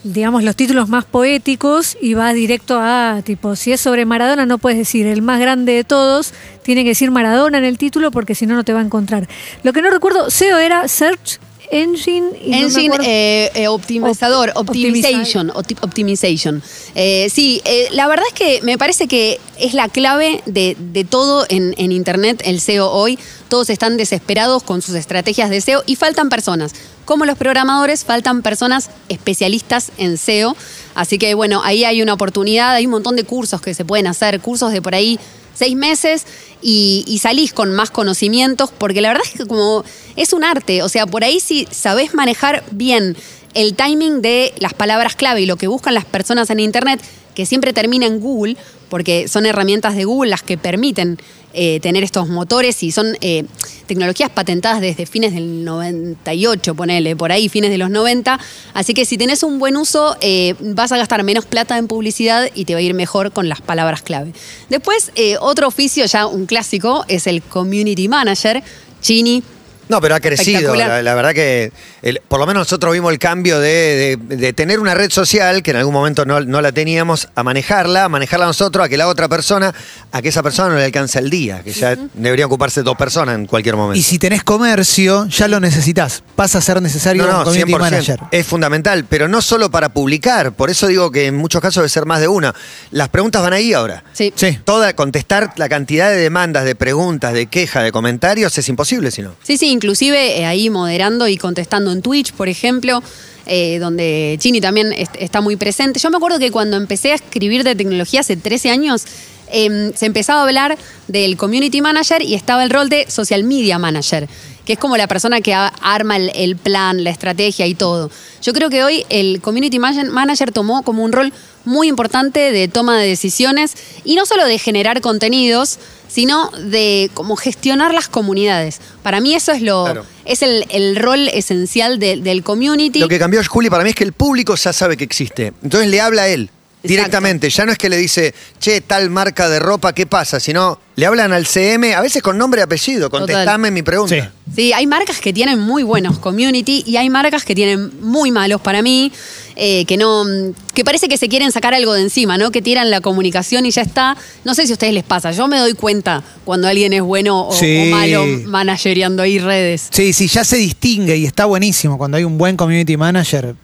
digamos, 0.04 0.44
los 0.44 0.56
títulos 0.56 0.90
más 0.90 1.06
poéticos 1.06 1.98
y 2.02 2.14
va 2.14 2.34
directo 2.34 2.78
a, 2.80 3.22
tipo, 3.26 3.56
si 3.56 3.72
es 3.72 3.82
sobre 3.82 4.06
Maradona, 4.06 4.46
no 4.46 4.58
puedes 4.58 4.78
decir 4.78 5.08
el 5.08 5.22
más 5.22 5.40
grande 5.40 5.74
de 5.74 5.84
todos, 5.84 6.34
tiene 6.62 6.84
que 6.84 6.90
decir 6.90 7.10
Maradona 7.12 7.58
en 7.58 7.64
el 7.66 7.78
título 7.78 8.12
porque 8.12 8.36
si 8.36 8.46
no, 8.46 8.56
no 8.56 8.64
te 8.64 8.74
va 8.74 8.80
a 8.80 8.84
encontrar. 8.84 9.28
Lo 9.64 9.72
que 9.74 9.82
no 9.82 9.90
recuerdo, 9.90 10.30
SEO 10.30 10.58
era 10.58 10.88
Search 10.88 11.40
Engine 11.72 12.28
y 12.46 12.54
Engine 12.54 12.96
eh, 13.04 13.50
eh, 13.56 13.68
optimizador, 13.68 14.52
Op- 14.56 14.70
optimization, 14.70 15.50
opti- 15.50 15.78
optimization. 15.82 16.62
Eh, 16.94 17.30
sí, 17.34 17.62
eh, 17.66 17.88
la 17.94 18.08
verdad 18.08 18.26
es 18.28 18.34
que 18.34 18.60
me 18.62 18.78
parece 18.78 19.08
que 19.08 19.40
es 19.58 19.74
la 19.74 19.88
clave 19.90 20.44
de, 20.46 20.76
de 20.78 21.04
todo 21.04 21.46
en, 21.50 21.74
en 21.78 21.92
Internet, 21.92 22.44
el 22.46 22.60
SEO 22.60 22.92
hoy. 22.92 23.18
Todos 23.48 23.70
están 23.72 23.98
desesperados 23.98 24.62
con 24.62 24.82
sus 24.84 24.94
estrategias 24.96 25.50
de 25.50 25.62
SEO 25.62 25.84
y 25.88 25.96
faltan 25.96 26.30
personas. 26.30 26.74
Como 27.06 27.26
los 27.26 27.38
programadores, 27.38 28.06
faltan 28.06 28.42
personas 28.42 28.90
especialistas 29.10 29.92
en 29.98 30.18
SEO. 30.18 30.56
Así 30.96 31.18
que 31.18 31.34
bueno, 31.34 31.62
ahí 31.64 31.84
hay 31.84 32.02
una 32.02 32.14
oportunidad, 32.14 32.74
hay 32.74 32.86
un 32.86 32.92
montón 32.92 33.16
de 33.16 33.24
cursos 33.24 33.62
que 33.62 33.74
se 33.74 33.84
pueden 33.84 34.08
hacer, 34.08 34.40
cursos 34.40 34.72
de 34.72 34.82
por 34.82 34.96
ahí 34.96 35.20
seis 35.54 35.76
meses 35.76 36.26
y, 36.62 37.20
salís 37.22 37.54
con 37.54 37.74
más 37.74 37.92
conocimientos, 37.92 38.72
porque 38.78 39.02
la 39.02 39.10
verdad 39.10 39.24
es 39.26 39.38
que 39.38 39.46
como 39.46 39.84
es 40.16 40.34
un 40.34 40.44
arte, 40.44 40.82
o 40.82 40.90
sea, 40.90 41.06
por 41.06 41.24
ahí 41.24 41.40
si 41.40 41.68
sabés 41.72 42.14
manejar 42.14 42.64
bien 42.72 43.16
el 43.54 43.76
timing 43.76 44.22
de 44.22 44.54
las 44.58 44.74
palabras 44.74 45.16
clave 45.16 45.42
y 45.42 45.46
lo 45.46 45.58
que 45.58 45.68
buscan 45.68 45.94
las 45.94 46.06
personas 46.06 46.50
en 46.50 46.60
Internet, 46.60 47.02
que 47.36 47.46
siempre 47.46 47.74
termina 47.74 48.06
en 48.06 48.20
Google, 48.20 48.58
porque 48.90 49.28
son 49.28 49.46
herramientas 49.46 49.96
de 49.96 50.06
Google 50.06 50.30
las 50.30 50.44
que 50.44 50.58
permiten 50.58 51.20
eh, 51.54 51.80
tener 51.82 52.04
estos 52.04 52.28
motores 52.30 52.82
y 52.82 52.92
son 52.92 53.16
eh, 53.22 53.46
tecnologías 53.86 54.30
patentadas 54.30 54.82
desde 54.82 55.06
fines 55.06 55.34
del 55.34 55.64
98, 55.64 56.74
ponele, 56.76 57.16
por 57.16 57.32
ahí, 57.32 57.48
fines 57.50 57.70
de 57.70 57.78
los 57.78 57.90
90. 57.90 58.40
Así 58.74 58.94
que 58.94 59.06
si 59.06 59.18
tenés 59.18 59.44
un 59.44 59.60
buen 59.60 59.78
uso, 59.78 60.18
eh, 60.22 60.56
vas 60.60 60.92
a 60.92 60.98
gastar 60.98 61.24
menos 61.24 61.46
plata 61.46 61.78
en 61.78 61.88
publicidad 61.88 62.50
y 62.56 62.66
te 62.66 62.74
va 62.74 62.80
a 62.80 62.82
ir 62.82 62.94
mejor 62.94 63.32
con 63.32 63.50
las 63.50 63.62
palabras 63.62 64.02
clave. 64.02 64.34
Después, 64.70 65.12
otro 65.42 65.68
oficio, 65.68 66.06
ya 66.06 66.26
un 66.26 66.46
clásico, 66.46 67.06
es 67.08 67.28
el 67.28 67.42
Community 67.42 68.08
Manager. 68.08 68.64
Chini, 69.02 69.44
No, 69.90 70.00
pero 70.02 70.16
ha 70.16 70.20
crecido. 70.20 70.76
La, 70.76 71.02
la 71.02 71.14
verdad 71.16 71.34
que 71.34 71.72
el- 72.02 72.22
por 72.28 72.40
lo 72.40 72.46
menos 72.48 72.62
nosotros 72.62 72.94
vimos 72.94 73.12
el 73.12 73.20
cambio 73.20 73.60
de, 73.60 74.18
de- 74.20 74.36
de 74.38 74.54
tener 74.54 74.80
una 74.80 74.94
red 74.94 75.12
social, 75.12 75.62
que 75.62 75.72
en 75.72 75.78
algún 75.78 75.94
momento 75.94 76.26
no, 76.26 76.40
no 76.42 76.62
la 76.62 76.72
teníamos, 76.72 77.30
a 77.36 77.44
manejarla, 77.44 78.06
a 78.06 78.10
manejarla 78.10 78.46
nosotros, 78.46 78.86
a 78.86 78.90
que 78.90 78.98
la 78.98 79.08
otra 79.08 79.28
persona, 79.28 79.74
a 80.12 80.22
que 80.22 80.30
esa 80.30 80.42
persona 80.44 80.70
no 80.70 80.76
le 80.76 80.86
alcance 80.86 81.20
el 81.20 81.30
día, 81.30 81.62
que 81.64 81.72
ya 81.74 81.96
deberían 82.14 82.48
ocuparse 82.48 82.82
dos 82.84 82.96
personas 82.98 83.36
en 83.36 83.46
cualquier 83.46 83.76
momento. 83.76 84.00
Y 84.00 84.04
si 84.04 84.20
tenés 84.20 84.44
comercio, 84.44 85.26
ya 85.28 85.48
lo 85.48 85.60
necesitas. 85.60 86.24
Pasa 86.36 86.58
a 86.58 86.62
ser 86.62 86.82
necesario 86.82 87.24
No, 87.26 87.32
no, 87.32 87.38
un 87.40 87.44
community 87.46 87.74
100%. 87.74 87.80
manager. 87.80 88.20
Es 88.32 88.48
fundamental, 88.48 89.06
pero 89.08 89.28
no 89.28 89.42
solo 89.42 89.70
para 89.70 89.90
publicar. 89.90 90.54
Por 90.54 90.70
eso 90.70 90.88
digo 90.88 91.12
que 91.12 91.28
en 91.28 91.36
muchos 91.36 91.62
casos 91.62 91.82
debe 91.82 91.90
ser 91.90 92.06
más 92.06 92.20
de 92.22 92.28
una. 92.28 92.54
Las 92.92 93.10
preguntas 93.10 93.42
van 93.42 93.54
ahí 93.54 93.74
ahora. 93.74 94.04
sí. 94.14 94.32
Sí. 94.36 94.58
Toda, 94.64 94.94
contestar 94.94 95.54
la 95.58 95.70
cantidad 95.70 96.10
de 96.10 96.18
demandas, 96.18 96.66
de 96.66 96.76
preguntas, 96.76 97.34
de 97.34 97.46
quejas, 97.48 97.84
de 97.84 97.92
comentarios 97.92 98.58
es 98.58 98.68
imposible 98.70 99.12
si 99.12 99.22
no. 99.22 99.36
Sí, 99.44 99.58
sí, 99.58 99.68
inclusive 99.74 100.40
eh, 100.40 100.46
ahí 100.46 100.70
moderando 100.70 101.28
y 101.28 101.38
contestando 101.38 101.92
en 101.92 102.02
Twitch, 102.02 102.32
por 102.34 102.48
ejemplo, 102.48 103.04
eh, 103.46 103.78
donde 103.80 104.38
Chini 104.40 104.62
también 104.62 104.94
est- 104.94 105.16
está 105.20 105.42
muy 105.42 105.58
presente. 105.58 106.00
Yo 106.00 106.10
me 106.10 106.18
acuerdo 106.18 106.40
que 106.40 106.50
cuando 106.52 106.78
empecé 106.78 107.12
a 107.12 107.16
escribir 107.16 107.64
de 107.66 107.76
tecnología 107.76 108.22
hace 108.22 108.38
13 108.38 108.70
años, 108.70 109.04
eh, 109.52 109.92
se 109.96 110.06
empezaba 110.06 110.40
a 110.40 110.44
hablar 110.46 110.78
del 111.08 111.36
Community 111.36 111.82
Manager 111.82 112.22
y 112.22 112.34
estaba 112.36 112.64
el 112.64 112.70
rol 112.70 112.88
de 112.90 113.06
Social 113.12 113.44
Media 113.44 113.78
Manager, 113.78 114.28
que 114.66 114.74
es 114.74 114.80
como 114.80 114.96
la 114.98 115.08
persona 115.08 115.42
que 115.42 115.54
arma 115.54 116.16
el, 116.18 116.32
el 116.36 116.56
plan, 116.56 117.04
la 117.04 117.10
estrategia 117.10 117.68
y 117.68 117.76
todo. 117.76 118.10
Yo 118.42 118.54
creo 118.54 118.70
que 118.70 118.84
hoy 118.84 119.06
el 119.10 119.42
Community 119.42 119.80
Man- 119.80 120.10
Manager 120.10 120.52
tomó 120.52 120.84
como 120.84 121.04
un 121.04 121.12
rol 121.12 121.34
muy 121.66 121.88
importante 121.88 122.52
de 122.52 122.68
toma 122.68 122.98
de 123.00 123.08
decisiones 123.08 123.74
y 124.04 124.16
no 124.16 124.26
solo 124.26 124.46
de 124.46 124.58
generar 124.60 125.00
contenidos, 125.02 125.80
sino 126.10 126.50
de 126.52 127.10
como 127.14 127.36
gestionar 127.38 127.94
las 127.94 128.08
comunidades. 128.08 128.80
Para 129.02 129.20
mí 129.22 129.34
eso 129.34 129.52
es 129.52 129.62
lo 129.62 129.86
Claro. 129.86 130.06
es 130.26 130.42
el, 130.42 130.66
el 130.70 130.96
rol 130.98 131.28
esencial 131.30 132.00
de- 132.00 132.18
del 132.18 132.44
community. 132.44 133.00
Lo 133.00 133.08
que 133.08 133.20
cambió, 133.20 133.42
Juli, 133.48 133.70
para 133.70 133.84
mí 133.84 133.90
es 133.92 133.96
que 133.96 134.04
el 134.04 134.14
público 134.14 134.56
ya 134.56 134.74
sabe 134.74 134.98
que 134.98 135.04
existe. 135.04 135.54
Entonces 135.64 135.90
le 135.90 136.02
habla 136.02 136.24
a 136.24 136.28
él 136.28 136.50
directamente. 136.84 137.50
Ya 137.50 137.66
no 137.66 137.72
es 137.72 137.78
que 137.78 137.90
le 137.90 137.98
dice, 137.98 138.34
che, 138.60 138.82
tal 138.82 139.10
marca 139.10 139.50
de 139.50 139.60
ropa, 139.60 139.94
¿qué 139.94 140.06
pasa? 140.06 140.40
Sino 140.40 140.80
le 140.96 141.06
hablan 141.06 141.34
al 141.34 141.48
CM, 141.48 141.96
a 141.96 142.02
veces 142.02 142.22
con 142.22 142.38
nombre 142.38 142.62
y 142.62 142.64
apellido. 142.64 143.10
Contestame 143.10 143.72
mi 143.72 143.82
pregunta. 143.82 144.16
Sí. 144.16 144.54
Sí, 144.56 144.74
hay 144.74 144.86
marcas 144.86 145.20
que 145.20 145.34
tienen 145.34 145.60
muy 145.60 145.84
buenos 145.84 146.20
community 146.20 146.84
y 146.86 146.98
hay 146.98 147.10
marcas 147.10 147.44
que 147.44 147.56
tienen 147.56 147.92
muy 148.02 148.30
malos 148.30 148.62
para 148.62 148.82
mí, 148.82 149.12
eh, 149.56 149.86
que 149.86 149.98
no, 149.98 150.26
que 150.74 150.84
parece 150.84 151.08
que 151.08 151.18
se 151.18 151.30
quieren 151.30 151.52
sacar 151.52 151.74
algo 151.74 151.94
de 151.94 152.02
encima, 152.02 152.38
¿no? 152.38 152.52
Que 152.52 152.62
tiran 152.62 152.90
la 152.90 153.02
comunicación 153.02 153.66
y 153.66 153.72
ya 153.72 153.82
está. 153.84 154.18
No 154.44 154.56
sé 154.56 154.66
si 154.66 154.72
a 154.72 154.74
ustedes 154.74 154.94
les 154.94 155.04
pasa, 155.04 155.32
yo 155.32 155.48
me 155.48 155.60
doy 155.60 155.74
cuenta 155.74 156.24
cuando 156.46 156.68
alguien 156.68 156.94
es 156.94 157.02
bueno 157.02 157.48
o, 157.48 157.54
Sí. 157.54 157.92
o 157.92 157.96
malo 157.96 158.26
manageriando 158.46 159.22
ahí 159.24 159.40
redes. 159.40 159.88
Sí, 159.92 160.14
sí, 160.14 160.28
ya 160.28 160.44
se 160.44 160.58
distingue 160.58 161.18
y 161.18 161.26
está 161.26 161.46
buenísimo 161.46 161.98
cuando 161.98 162.18
hay 162.18 162.24
un 162.24 162.38
buen 162.38 162.58
community 162.58 162.98
manager. 162.98 163.56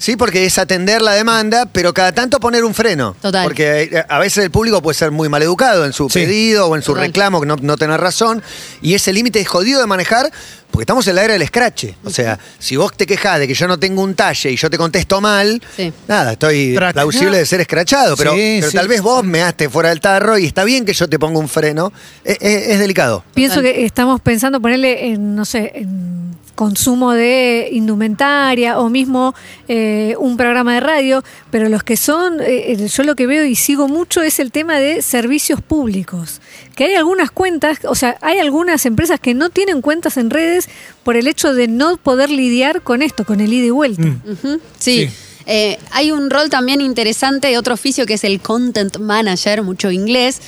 Sí, 0.00 0.14
porque 0.14 0.44
es 0.46 0.58
atender 0.58 1.02
la 1.02 1.12
demanda, 1.12 1.66
pero 1.66 1.92
cada 1.92 2.12
tanto 2.12 2.38
poner 2.38 2.64
un 2.64 2.72
freno. 2.72 3.16
Total. 3.20 3.42
Porque 3.44 3.82
eh, 3.90 4.04
a 4.08 4.18
veces 4.20 4.44
el 4.44 4.50
público 4.52 4.80
puede 4.80 4.94
ser 4.96 5.10
muy 5.10 5.28
mal 5.28 5.42
educado 5.42 5.84
en 5.84 5.92
su 5.92 6.08
Sí. 6.08 6.20
pedido 6.20 6.68
o 6.68 6.76
en 6.76 6.82
su 6.82 6.92
Total. 6.92 7.06
reclamo, 7.08 7.40
que 7.40 7.46
no, 7.48 7.56
no 7.56 7.76
tener 7.76 8.00
razón. 8.00 8.40
Y 8.80 8.94
ese 8.94 9.12
límite 9.12 9.40
es 9.40 9.48
jodido 9.48 9.80
de 9.80 9.86
manejar 9.88 10.30
porque 10.70 10.82
estamos 10.84 11.04
en 11.08 11.16
la 11.16 11.24
era 11.24 11.32
del 11.32 11.42
escrache. 11.42 11.96
O 12.04 12.10
sea, 12.10 12.38
si 12.60 12.76
vos 12.76 12.96
te 12.96 13.06
quejás 13.06 13.40
de 13.40 13.48
que 13.48 13.54
yo 13.54 13.66
no 13.66 13.76
tengo 13.80 14.02
un 14.02 14.14
talle 14.14 14.52
y 14.52 14.56
yo 14.56 14.70
te 14.70 14.78
contesto 14.78 15.20
mal, 15.20 15.60
Sí. 15.76 15.92
nada, 16.06 16.32
estoy 16.32 16.57
Track. 16.74 16.92
plausible 16.94 17.38
de 17.38 17.46
ser 17.46 17.60
escrachado. 17.60 18.16
Pero, 18.16 18.32
Sí, 18.34 18.56
pero 18.60 18.70
sí. 18.70 18.76
tal 18.76 18.88
vez 18.88 19.00
vos 19.02 19.24
me 19.24 19.32
measte 19.38 19.68
fuera 19.68 19.88
del 19.90 20.00
tarro 20.00 20.36
y 20.38 20.46
está 20.46 20.64
bien 20.64 20.84
que 20.84 20.92
yo 20.92 21.08
te 21.08 21.18
ponga 21.18 21.38
un 21.38 21.48
freno. 21.48 21.92
Es, 22.24 22.38
es- 22.40 22.68
es 22.68 22.78
delicado. 22.78 23.24
Pienso 23.34 23.56
Total. 23.56 23.72
que 23.72 23.84
estamos 23.84 24.20
pensando 24.20 24.60
ponerle 24.60 25.08
en, 25.08 25.34
no 25.34 25.44
sé, 25.44 25.72
en 25.74 26.18
consumo 26.54 27.12
de 27.12 27.68
indumentaria 27.70 28.80
o 28.80 28.88
mismo 28.90 29.32
eh, 29.68 30.16
un 30.18 30.36
programa 30.36 30.74
de 30.74 30.80
radio, 30.80 31.22
pero 31.52 31.68
los 31.68 31.84
que 31.84 31.96
son, 31.96 32.38
eh, 32.40 32.76
yo 32.92 33.02
lo 33.04 33.14
que 33.14 33.28
veo 33.28 33.44
y 33.44 33.54
sigo 33.54 33.86
mucho 33.86 34.22
es 34.22 34.40
el 34.40 34.50
tema 34.50 34.78
de 34.80 35.00
servicios 35.02 35.60
públicos, 35.62 36.40
que 36.74 36.84
hay 36.86 36.94
algunas 36.94 37.30
cuentas, 37.30 37.78
o 37.84 37.94
sea, 37.94 38.16
hay 38.22 38.38
algunas 38.40 38.86
empresas 38.86 39.20
que 39.20 39.34
no 39.34 39.50
tienen 39.50 39.80
cuentas 39.82 40.16
en 40.16 40.30
redes 40.30 40.68
por 41.04 41.16
el 41.16 41.28
hecho 41.28 41.54
de 41.54 41.68
no 41.68 41.96
poder 41.96 42.28
lidiar 42.28 42.82
con 42.82 43.02
esto, 43.02 43.24
con 43.24 43.40
el 43.40 43.52
ida 43.52 43.66
y 43.66 43.70
vuelta. 43.70 44.02
Mm. 44.02 44.58
Sí. 44.80 45.08
Eh, 45.50 45.78
hay 45.92 46.12
un 46.12 46.28
rol 46.28 46.50
también 46.50 46.82
interesante 46.82 47.48
de 47.48 47.56
otro 47.56 47.72
oficio 47.72 48.04
que 48.04 48.14
es 48.14 48.24
el 48.24 48.38
content 48.38 48.98
manager, 48.98 49.62
mucho 49.62 49.90
inglés, 49.90 50.42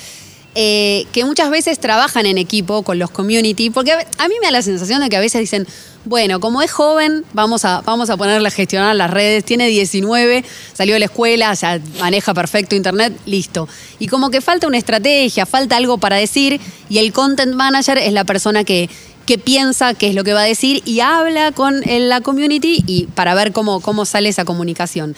eh, 0.53 1.07
que 1.11 1.25
muchas 1.25 1.49
veces 1.49 1.79
trabajan 1.79 2.27
en 2.27 2.37
equipo 2.37 2.83
con 2.83 2.99
los 2.99 3.09
community, 3.09 3.71
porque 3.71 3.93
a, 3.93 4.27
mí 4.27 4.35
me 4.39 4.47
da 4.47 4.51
la 4.51 4.61
sensación 4.61 5.01
de 5.01 5.09
que 5.09 5.17
a 5.17 5.19
veces 5.19 5.41
dicen, 5.41 5.65
bueno, 6.05 6.39
como 6.39 6.61
es 6.61 6.71
joven, 6.71 7.25
vamos 7.33 7.65
a, 7.65 7.81
vamos 7.81 8.11
a 8.11 8.17
ponerle 8.17 8.47
a 8.47 8.51
gestionar 8.51 8.95
las 8.95 9.09
redes, 9.09 9.43
tiene 9.43 9.67
19, 9.67 10.43
salió 10.73 10.93
de 10.93 10.99
la 10.99 11.05
escuela, 11.05 11.51
ya 11.55 11.79
maneja 11.99 12.35
perfecto 12.35 12.75
internet, 12.75 13.17
listo. 13.25 13.67
Y 13.97 14.05
como 14.05 14.29
que 14.29 14.39
falta 14.39 14.67
una 14.67 14.77
estrategia, 14.77 15.47
falta 15.47 15.77
algo 15.77 15.97
para 15.97 16.17
decir, 16.17 16.61
y 16.89 16.99
el 16.99 17.11
content 17.11 17.55
manager 17.55 17.97
es 17.97 18.13
la 18.13 18.23
persona 18.23 18.63
que 18.63 18.87
que 19.25 19.37
piensa 19.37 19.93
qué 19.93 20.09
es 20.09 20.15
lo 20.15 20.23
que 20.23 20.33
va 20.33 20.41
a 20.41 20.45
decir 20.45 20.81
y 20.85 20.99
habla 20.99 21.51
con 21.51 21.81
la 21.85 22.21
community 22.21 22.83
y 22.85 23.07
para 23.07 23.33
ver 23.33 23.51
cómo, 23.51 23.79
cómo 23.79 24.05
sale 24.05 24.29
esa 24.29 24.45
comunicación. 24.45 25.15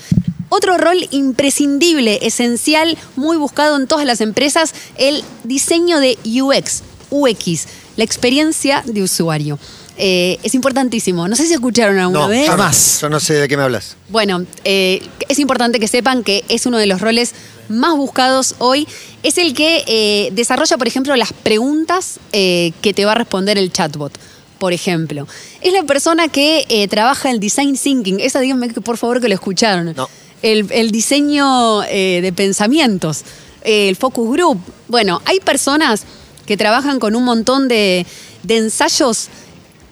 Otro 0.50 0.78
rol 0.78 1.08
imprescindible, 1.10 2.20
esencial, 2.22 2.98
muy 3.16 3.38
buscado 3.38 3.76
en 3.76 3.88
todas 3.88 4.06
las 4.06 4.22
empresas, 4.22 4.76
el 4.98 5.24
diseño 5.44 6.00
de 6.00 6.18
UX, 6.26 6.84
UX, 7.10 7.68
la 7.96 8.04
experiencia 8.04 8.84
de 8.86 9.02
usuario. 9.02 9.58
Eh, 9.98 10.40
es 10.44 10.56
importantísimo. 10.56 11.28
No 11.28 11.36
sé 11.36 11.46
si 11.48 11.54
escucharon 11.54 11.98
alguna 11.98 12.22
No, 12.22 12.28
vez. 12.28 12.48
Jamás. 12.50 13.00
Yo 13.02 13.10
no 13.10 13.20
sé 13.20 13.36
de 13.36 13.48
qué 13.48 13.58
me 13.58 13.64
hablas. 13.64 13.96
Bueno, 14.10 14.46
eh, 14.64 15.02
es 15.30 15.40
importante 15.40 15.80
que 15.80 15.88
sepan 15.88 16.24
que 16.24 16.44
es 16.50 16.66
uno 16.66 16.78
de 16.78 16.88
los 16.88 17.00
roles 17.02 17.34
más 17.70 17.96
buscados 17.96 18.56
hoy. 18.58 18.88
Es 19.22 19.38
el 19.38 19.54
que 19.54 19.84
eh, 19.88 20.30
desarrolla, 20.34 20.78
por 20.78 20.88
ejemplo, 20.88 21.16
las 21.16 21.32
preguntas 21.34 22.20
eh, 22.32 22.72
que 22.82 22.94
te 22.94 23.06
va 23.06 23.12
a 23.12 23.16
responder 23.16 23.58
el 23.58 23.72
chatbot. 23.72 24.18
Por 24.60 24.74
ejemplo, 24.74 25.28
es 25.62 25.74
la 25.74 25.84
persona 25.84 26.28
que 26.30 26.66
eh, 26.70 26.88
trabaja 26.88 27.30
el 27.30 27.40
design 27.40 27.78
thinking. 27.78 28.20
Esa, 28.20 28.40
díganme 28.40 28.70
que 28.70 28.82
por 28.82 28.98
favor 28.98 29.20
que 29.22 29.28
lo 29.28 29.36
escucharon. 29.36 29.94
No. 29.96 30.10
El, 30.42 30.72
el 30.72 30.92
diseño 30.92 31.84
eh, 31.84 32.20
de 32.22 32.34
pensamientos, 32.34 33.24
el 33.64 33.96
focus 33.96 34.32
group. 34.32 34.60
Bueno, 34.88 35.22
hay 35.26 35.40
personas 35.40 36.04
que 36.46 36.58
trabajan 36.58 37.00
con 37.00 37.16
un 37.16 37.24
montón 37.24 37.68
de, 37.68 38.06
de 38.44 38.58
ensayos 38.58 39.28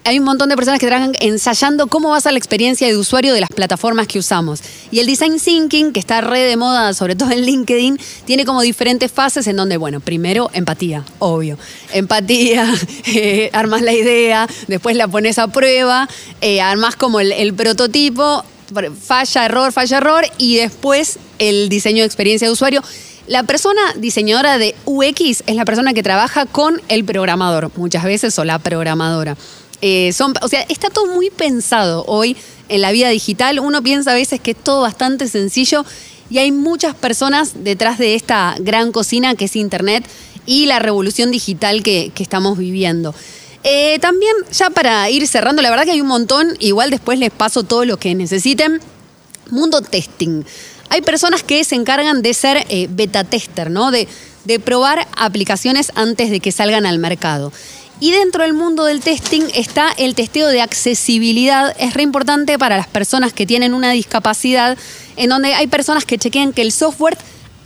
hay 0.03 0.19
un 0.19 0.25
montón 0.25 0.49
de 0.49 0.55
personas 0.55 0.79
que 0.79 0.87
trabajan 0.87 1.13
ensayando 1.19 1.87
cómo 1.87 2.09
va 2.09 2.17
a 2.17 2.31
la 2.31 2.37
experiencia 2.37 2.87
de 2.87 2.97
usuario 2.97 3.33
de 3.33 3.41
las 3.41 3.49
plataformas 3.49 4.07
que 4.07 4.19
usamos. 4.19 4.61
Y 4.89 4.99
el 4.99 5.05
design 5.05 5.39
thinking, 5.39 5.91
que 5.91 5.99
está 5.99 6.21
re 6.21 6.39
de 6.39 6.57
moda, 6.57 6.93
sobre 6.93 7.15
todo 7.15 7.31
en 7.31 7.41
LinkedIn, 7.41 7.99
tiene 8.25 8.45
como 8.45 8.61
diferentes 8.61 9.11
fases 9.11 9.47
en 9.47 9.55
donde, 9.55 9.77
bueno, 9.77 9.99
primero 9.99 10.49
empatía, 10.53 11.05
obvio. 11.19 11.57
Empatía, 11.93 12.73
eh, 13.05 13.49
armas 13.53 13.81
la 13.81 13.93
idea, 13.93 14.47
después 14.67 14.95
la 14.95 15.07
pones 15.07 15.37
a 15.39 15.47
prueba, 15.47 16.09
eh, 16.41 16.61
armas 16.61 16.95
como 16.95 17.19
el, 17.19 17.31
el 17.31 17.53
prototipo, 17.53 18.43
falla, 18.99 19.45
error, 19.45 19.71
falla, 19.71 19.97
error, 19.97 20.25
y 20.37 20.55
después 20.55 21.19
el 21.39 21.69
diseño 21.69 22.01
de 22.01 22.05
experiencia 22.05 22.47
de 22.47 22.53
usuario. 22.53 22.81
La 23.27 23.43
persona 23.43 23.81
diseñadora 23.97 24.57
de 24.57 24.75
UX 24.85 25.43
es 25.45 25.55
la 25.55 25.63
persona 25.63 25.93
que 25.93 26.03
trabaja 26.03 26.47
con 26.47 26.81
el 26.87 27.05
programador, 27.05 27.71
muchas 27.77 28.03
veces, 28.03 28.37
o 28.39 28.43
la 28.43 28.59
programadora. 28.59 29.37
Eh, 29.81 30.13
son, 30.13 30.33
o 30.41 30.47
sea, 30.47 30.61
está 30.69 30.89
todo 30.89 31.07
muy 31.07 31.29
pensado 31.29 32.03
hoy 32.07 32.37
en 32.69 32.81
la 32.81 32.91
vida 32.91 33.09
digital. 33.09 33.59
Uno 33.59 33.81
piensa 33.81 34.11
a 34.11 34.15
veces 34.15 34.39
que 34.39 34.51
es 34.51 34.57
todo 34.57 34.81
bastante 34.81 35.27
sencillo 35.27 35.85
y 36.29 36.37
hay 36.37 36.51
muchas 36.51 36.95
personas 36.95 37.63
detrás 37.63 37.97
de 37.97 38.15
esta 38.15 38.55
gran 38.59 38.91
cocina 38.91 39.35
que 39.35 39.45
es 39.45 39.55
Internet 39.55 40.05
y 40.45 40.65
la 40.65 40.79
revolución 40.79 41.31
digital 41.31 41.83
que, 41.83 42.11
estamos 42.17 42.57
viviendo. 42.57 43.13
Eh, 43.63 43.99
también, 43.99 44.33
ya 44.51 44.69
para 44.69 45.09
ir 45.09 45.27
cerrando, 45.27 45.61
la 45.61 45.69
verdad 45.69 45.85
que 45.85 45.91
hay 45.91 46.01
un 46.01 46.07
montón, 46.07 46.55
igual 46.59 46.89
después 46.89 47.19
les 47.19 47.31
paso 47.31 47.63
todo 47.63 47.85
lo 47.85 47.97
que 47.97 48.15
necesiten. 48.15 48.79
Mundo 49.49 49.81
testing. 49.81 50.43
Hay 50.89 51.01
personas 51.01 51.43
que 51.43 51.63
se 51.63 51.75
encargan 51.75 52.21
de 52.21 52.33
ser 52.33 52.65
eh, 52.69 52.87
beta 52.89 53.23
tester, 53.23 53.69
¿no? 53.69 53.91
De, 53.91 54.07
de 54.45 54.59
probar 54.59 55.07
aplicaciones 55.17 55.91
antes 55.95 56.31
de 56.31 56.39
que 56.39 56.51
salgan 56.51 56.85
al 56.85 56.99
mercado. 56.99 57.51
Y 58.01 58.09
dentro 58.09 58.41
del 58.43 58.53
mundo 58.53 58.85
del 58.85 58.99
testing 58.99 59.43
está 59.53 59.91
el 59.95 60.15
testeo 60.15 60.47
de 60.47 60.59
accesibilidad. 60.59 61.75
Es 61.79 61.93
re 61.93 62.01
importante 62.01 62.57
para 62.57 62.75
las 62.75 62.87
personas 62.87 63.31
que 63.31 63.45
tienen 63.45 63.75
una 63.75 63.91
discapacidad, 63.91 64.75
en 65.17 65.29
donde 65.29 65.53
hay 65.53 65.67
personas 65.67 66.03
que 66.03 66.17
chequean 66.17 66.51
que 66.51 66.63
el 66.63 66.71
software 66.71 67.15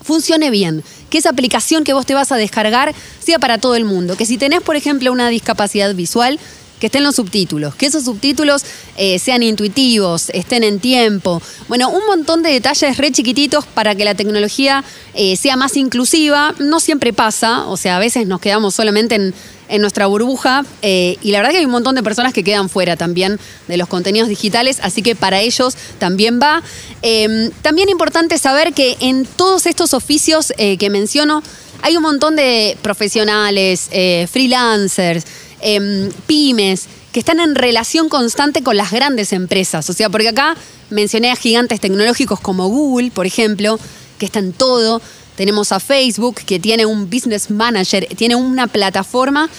funcione 0.04 0.50
bien, 0.50 0.84
que 1.10 1.20
esa 1.20 1.30
aplicación 1.30 1.86
que 1.86 1.94
vos 1.94 2.06
te 2.06 2.14
vas 2.14 2.34
a 2.34 2.36
descargar 2.36 2.94
sea 3.24 3.40
para 3.40 3.60
todo 3.60 3.76
el 3.76 3.86
mundo. 3.86 4.18
Que 4.18 4.26
si 4.26 4.38
tenés, 4.38 4.60
por 4.60 4.76
ejemplo, 4.76 5.10
una 5.14 5.30
discapacidad 5.30 5.96
visual, 5.96 6.38
que 6.86 6.88
estén 6.88 7.04
los 7.04 7.16
subtítulos, 7.16 7.74
que 7.74 7.88
esos 7.88 8.06
subtítulos 8.06 8.64
eh, 8.96 9.18
sean 9.18 9.42
intuitivos, 9.42 10.30
estén 10.30 10.64
en 10.64 10.80
tiempo. 10.80 11.42
Bueno, 11.68 11.90
un 11.90 12.06
montón 12.06 12.44
de 12.44 12.52
detalles 12.52 12.98
re 12.98 13.12
chiquititos 13.12 13.66
para 13.66 13.96
que 13.96 14.06
la 14.06 14.14
tecnología 14.14 14.84
eh, 15.16 15.36
sea 15.36 15.56
más 15.56 15.78
inclusiva. 15.78 16.54
No 16.60 16.80
siempre 16.80 17.12
pasa, 17.12 17.66
o 17.66 17.76
sea, 17.76 17.96
a 17.96 18.00
veces 18.00 18.28
nos 18.28 18.40
quedamos 18.40 18.76
solamente 18.76 19.16
en, 19.16 19.34
en 19.68 19.82
nuestra 19.82 20.06
burbuja 20.06 20.64
eh, 20.84 21.18
y 21.24 21.32
la 21.32 21.40
verdad 21.40 21.54
que 21.54 21.58
hay 21.58 21.66
un 21.66 21.72
montón 21.72 21.96
de 21.96 22.04
personas 22.04 22.34
que 22.34 22.44
quedan 22.44 22.70
fuera 22.70 22.96
también 22.96 23.40
de 23.68 23.78
los 23.78 23.88
contenidos 23.88 24.30
digitales, 24.30 24.78
así 24.84 25.02
que 25.02 25.16
para 25.16 25.42
ellos 25.42 25.76
también 25.98 26.40
va. 26.40 26.62
Eh, 27.02 27.50
también 27.64 27.90
importante 27.90 28.38
saber 28.38 28.74
que 28.74 28.96
en 29.00 29.26
todos 29.26 29.66
estos 29.66 29.96
oficios 29.96 30.54
que 30.56 30.90
menciono 30.92 31.42
hay 31.82 31.98
un 31.98 32.04
montón 32.04 32.36
de 32.36 32.78
profesionales, 32.84 33.90
freelancers, 34.32 35.26
em, 35.66 36.12
pymes, 36.28 36.86
que 37.12 37.20
están 37.20 37.40
en 37.40 37.56
relación 37.56 38.08
constante 38.08 38.62
con 38.62 38.78
las 38.78 38.92
grandes 38.92 39.34
empresas. 39.34 39.90
O 39.90 39.94
sea, 39.94 40.10
porque 40.10 40.30
acá 40.30 40.56
mencioné 40.92 41.32
a 41.32 41.36
gigantes 41.36 41.80
tecnológicos 41.80 42.40
como 42.40 42.70
Google, 42.70 43.10
por 43.10 43.26
ejemplo, 43.26 43.80
que 44.20 44.28
está 44.28 44.40
en 44.40 44.54
todo. 44.54 45.02
Tenemos 45.36 45.72
a 45.72 45.80
Facebook, 45.80 46.36
que 46.46 46.60
tiene 46.60 46.86
un 46.86 47.10
business 47.10 47.50
manager, 47.50 48.08
tiene 48.16 48.36
una 48.36 48.68
plataforma 48.68 49.50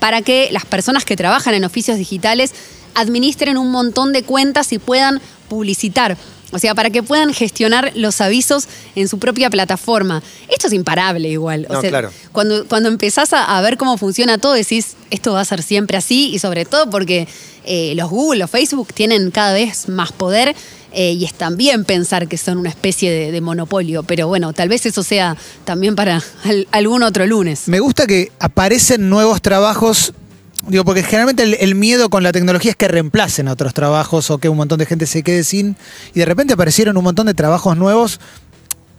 para 0.00 0.20
que 0.20 0.50
las 0.52 0.66
personas 0.66 1.06
que 1.06 1.16
trabajan 1.16 1.54
en 1.54 1.64
oficios 1.64 1.96
digitales 1.96 2.52
administren 2.94 3.56
un 3.56 3.70
montón 3.70 4.12
de 4.12 4.22
cuentas 4.22 4.70
y 4.72 4.78
puedan 4.78 5.20
publicitar. 5.48 6.18
O 6.54 6.58
sea, 6.58 6.74
para 6.74 6.88
que 6.90 7.02
puedan 7.02 7.34
gestionar 7.34 7.92
los 7.96 8.20
avisos 8.20 8.68
en 8.94 9.08
su 9.08 9.18
propia 9.18 9.50
plataforma. 9.50 10.22
Esto 10.48 10.68
es 10.68 10.72
imparable 10.72 11.28
igual. 11.28 11.66
O 11.68 11.74
No, 11.74 11.80
sea, 11.80 11.90
claro. 11.90 12.10
cuando, 12.32 12.66
cuando 12.66 12.88
empezás 12.88 13.32
a, 13.32 13.58
a 13.58 13.60
ver 13.60 13.76
cómo 13.76 13.98
funciona 13.98 14.38
todo, 14.38 14.52
decís, 14.54 14.94
esto 15.10 15.32
va 15.32 15.40
a 15.40 15.44
ser 15.44 15.62
siempre 15.62 15.96
así 15.96 16.30
y 16.32 16.38
sobre 16.38 16.64
todo 16.64 16.88
porque 16.88 17.26
eh, 17.64 17.94
los 17.96 18.08
Google, 18.08 18.38
los 18.38 18.50
Facebook 18.50 18.92
tienen 18.94 19.30
cada 19.30 19.52
vez 19.52 19.88
más 19.88 20.12
poder 20.12 20.54
eh, 20.92 21.12
y 21.14 21.24
es 21.24 21.34
también 21.34 21.84
pensar 21.84 22.28
que 22.28 22.38
son 22.38 22.58
una 22.58 22.68
especie 22.70 23.10
de, 23.10 23.32
de 23.32 23.40
monopolio. 23.40 24.04
Pero 24.04 24.28
bueno, 24.28 24.52
tal 24.52 24.68
vez 24.68 24.86
eso 24.86 25.02
sea 25.02 25.36
también 25.64 25.96
para 25.96 26.22
al- 26.44 26.68
algún 26.70 27.02
otro 27.02 27.26
lunes. 27.26 27.66
Me 27.66 27.80
gusta 27.80 28.06
que 28.06 28.30
aparecen 28.38 29.08
nuevos 29.10 29.42
trabajos. 29.42 30.12
Digo, 30.66 30.84
porque 30.84 31.02
generalmente 31.02 31.42
el, 31.42 31.54
el 31.54 31.74
miedo 31.74 32.08
con 32.08 32.22
la 32.22 32.32
tecnología 32.32 32.70
es 32.70 32.76
que 32.76 32.88
reemplacen 32.88 33.48
otros 33.48 33.74
trabajos 33.74 34.30
o 34.30 34.38
que 34.38 34.48
un 34.48 34.56
montón 34.56 34.78
de 34.78 34.86
gente 34.86 35.06
se 35.06 35.22
quede 35.22 35.44
sin. 35.44 35.76
Y 36.14 36.20
de 36.20 36.24
repente 36.24 36.54
aparecieron 36.54 36.96
un 36.96 37.04
montón 37.04 37.26
de 37.26 37.34
trabajos 37.34 37.76
nuevos 37.76 38.20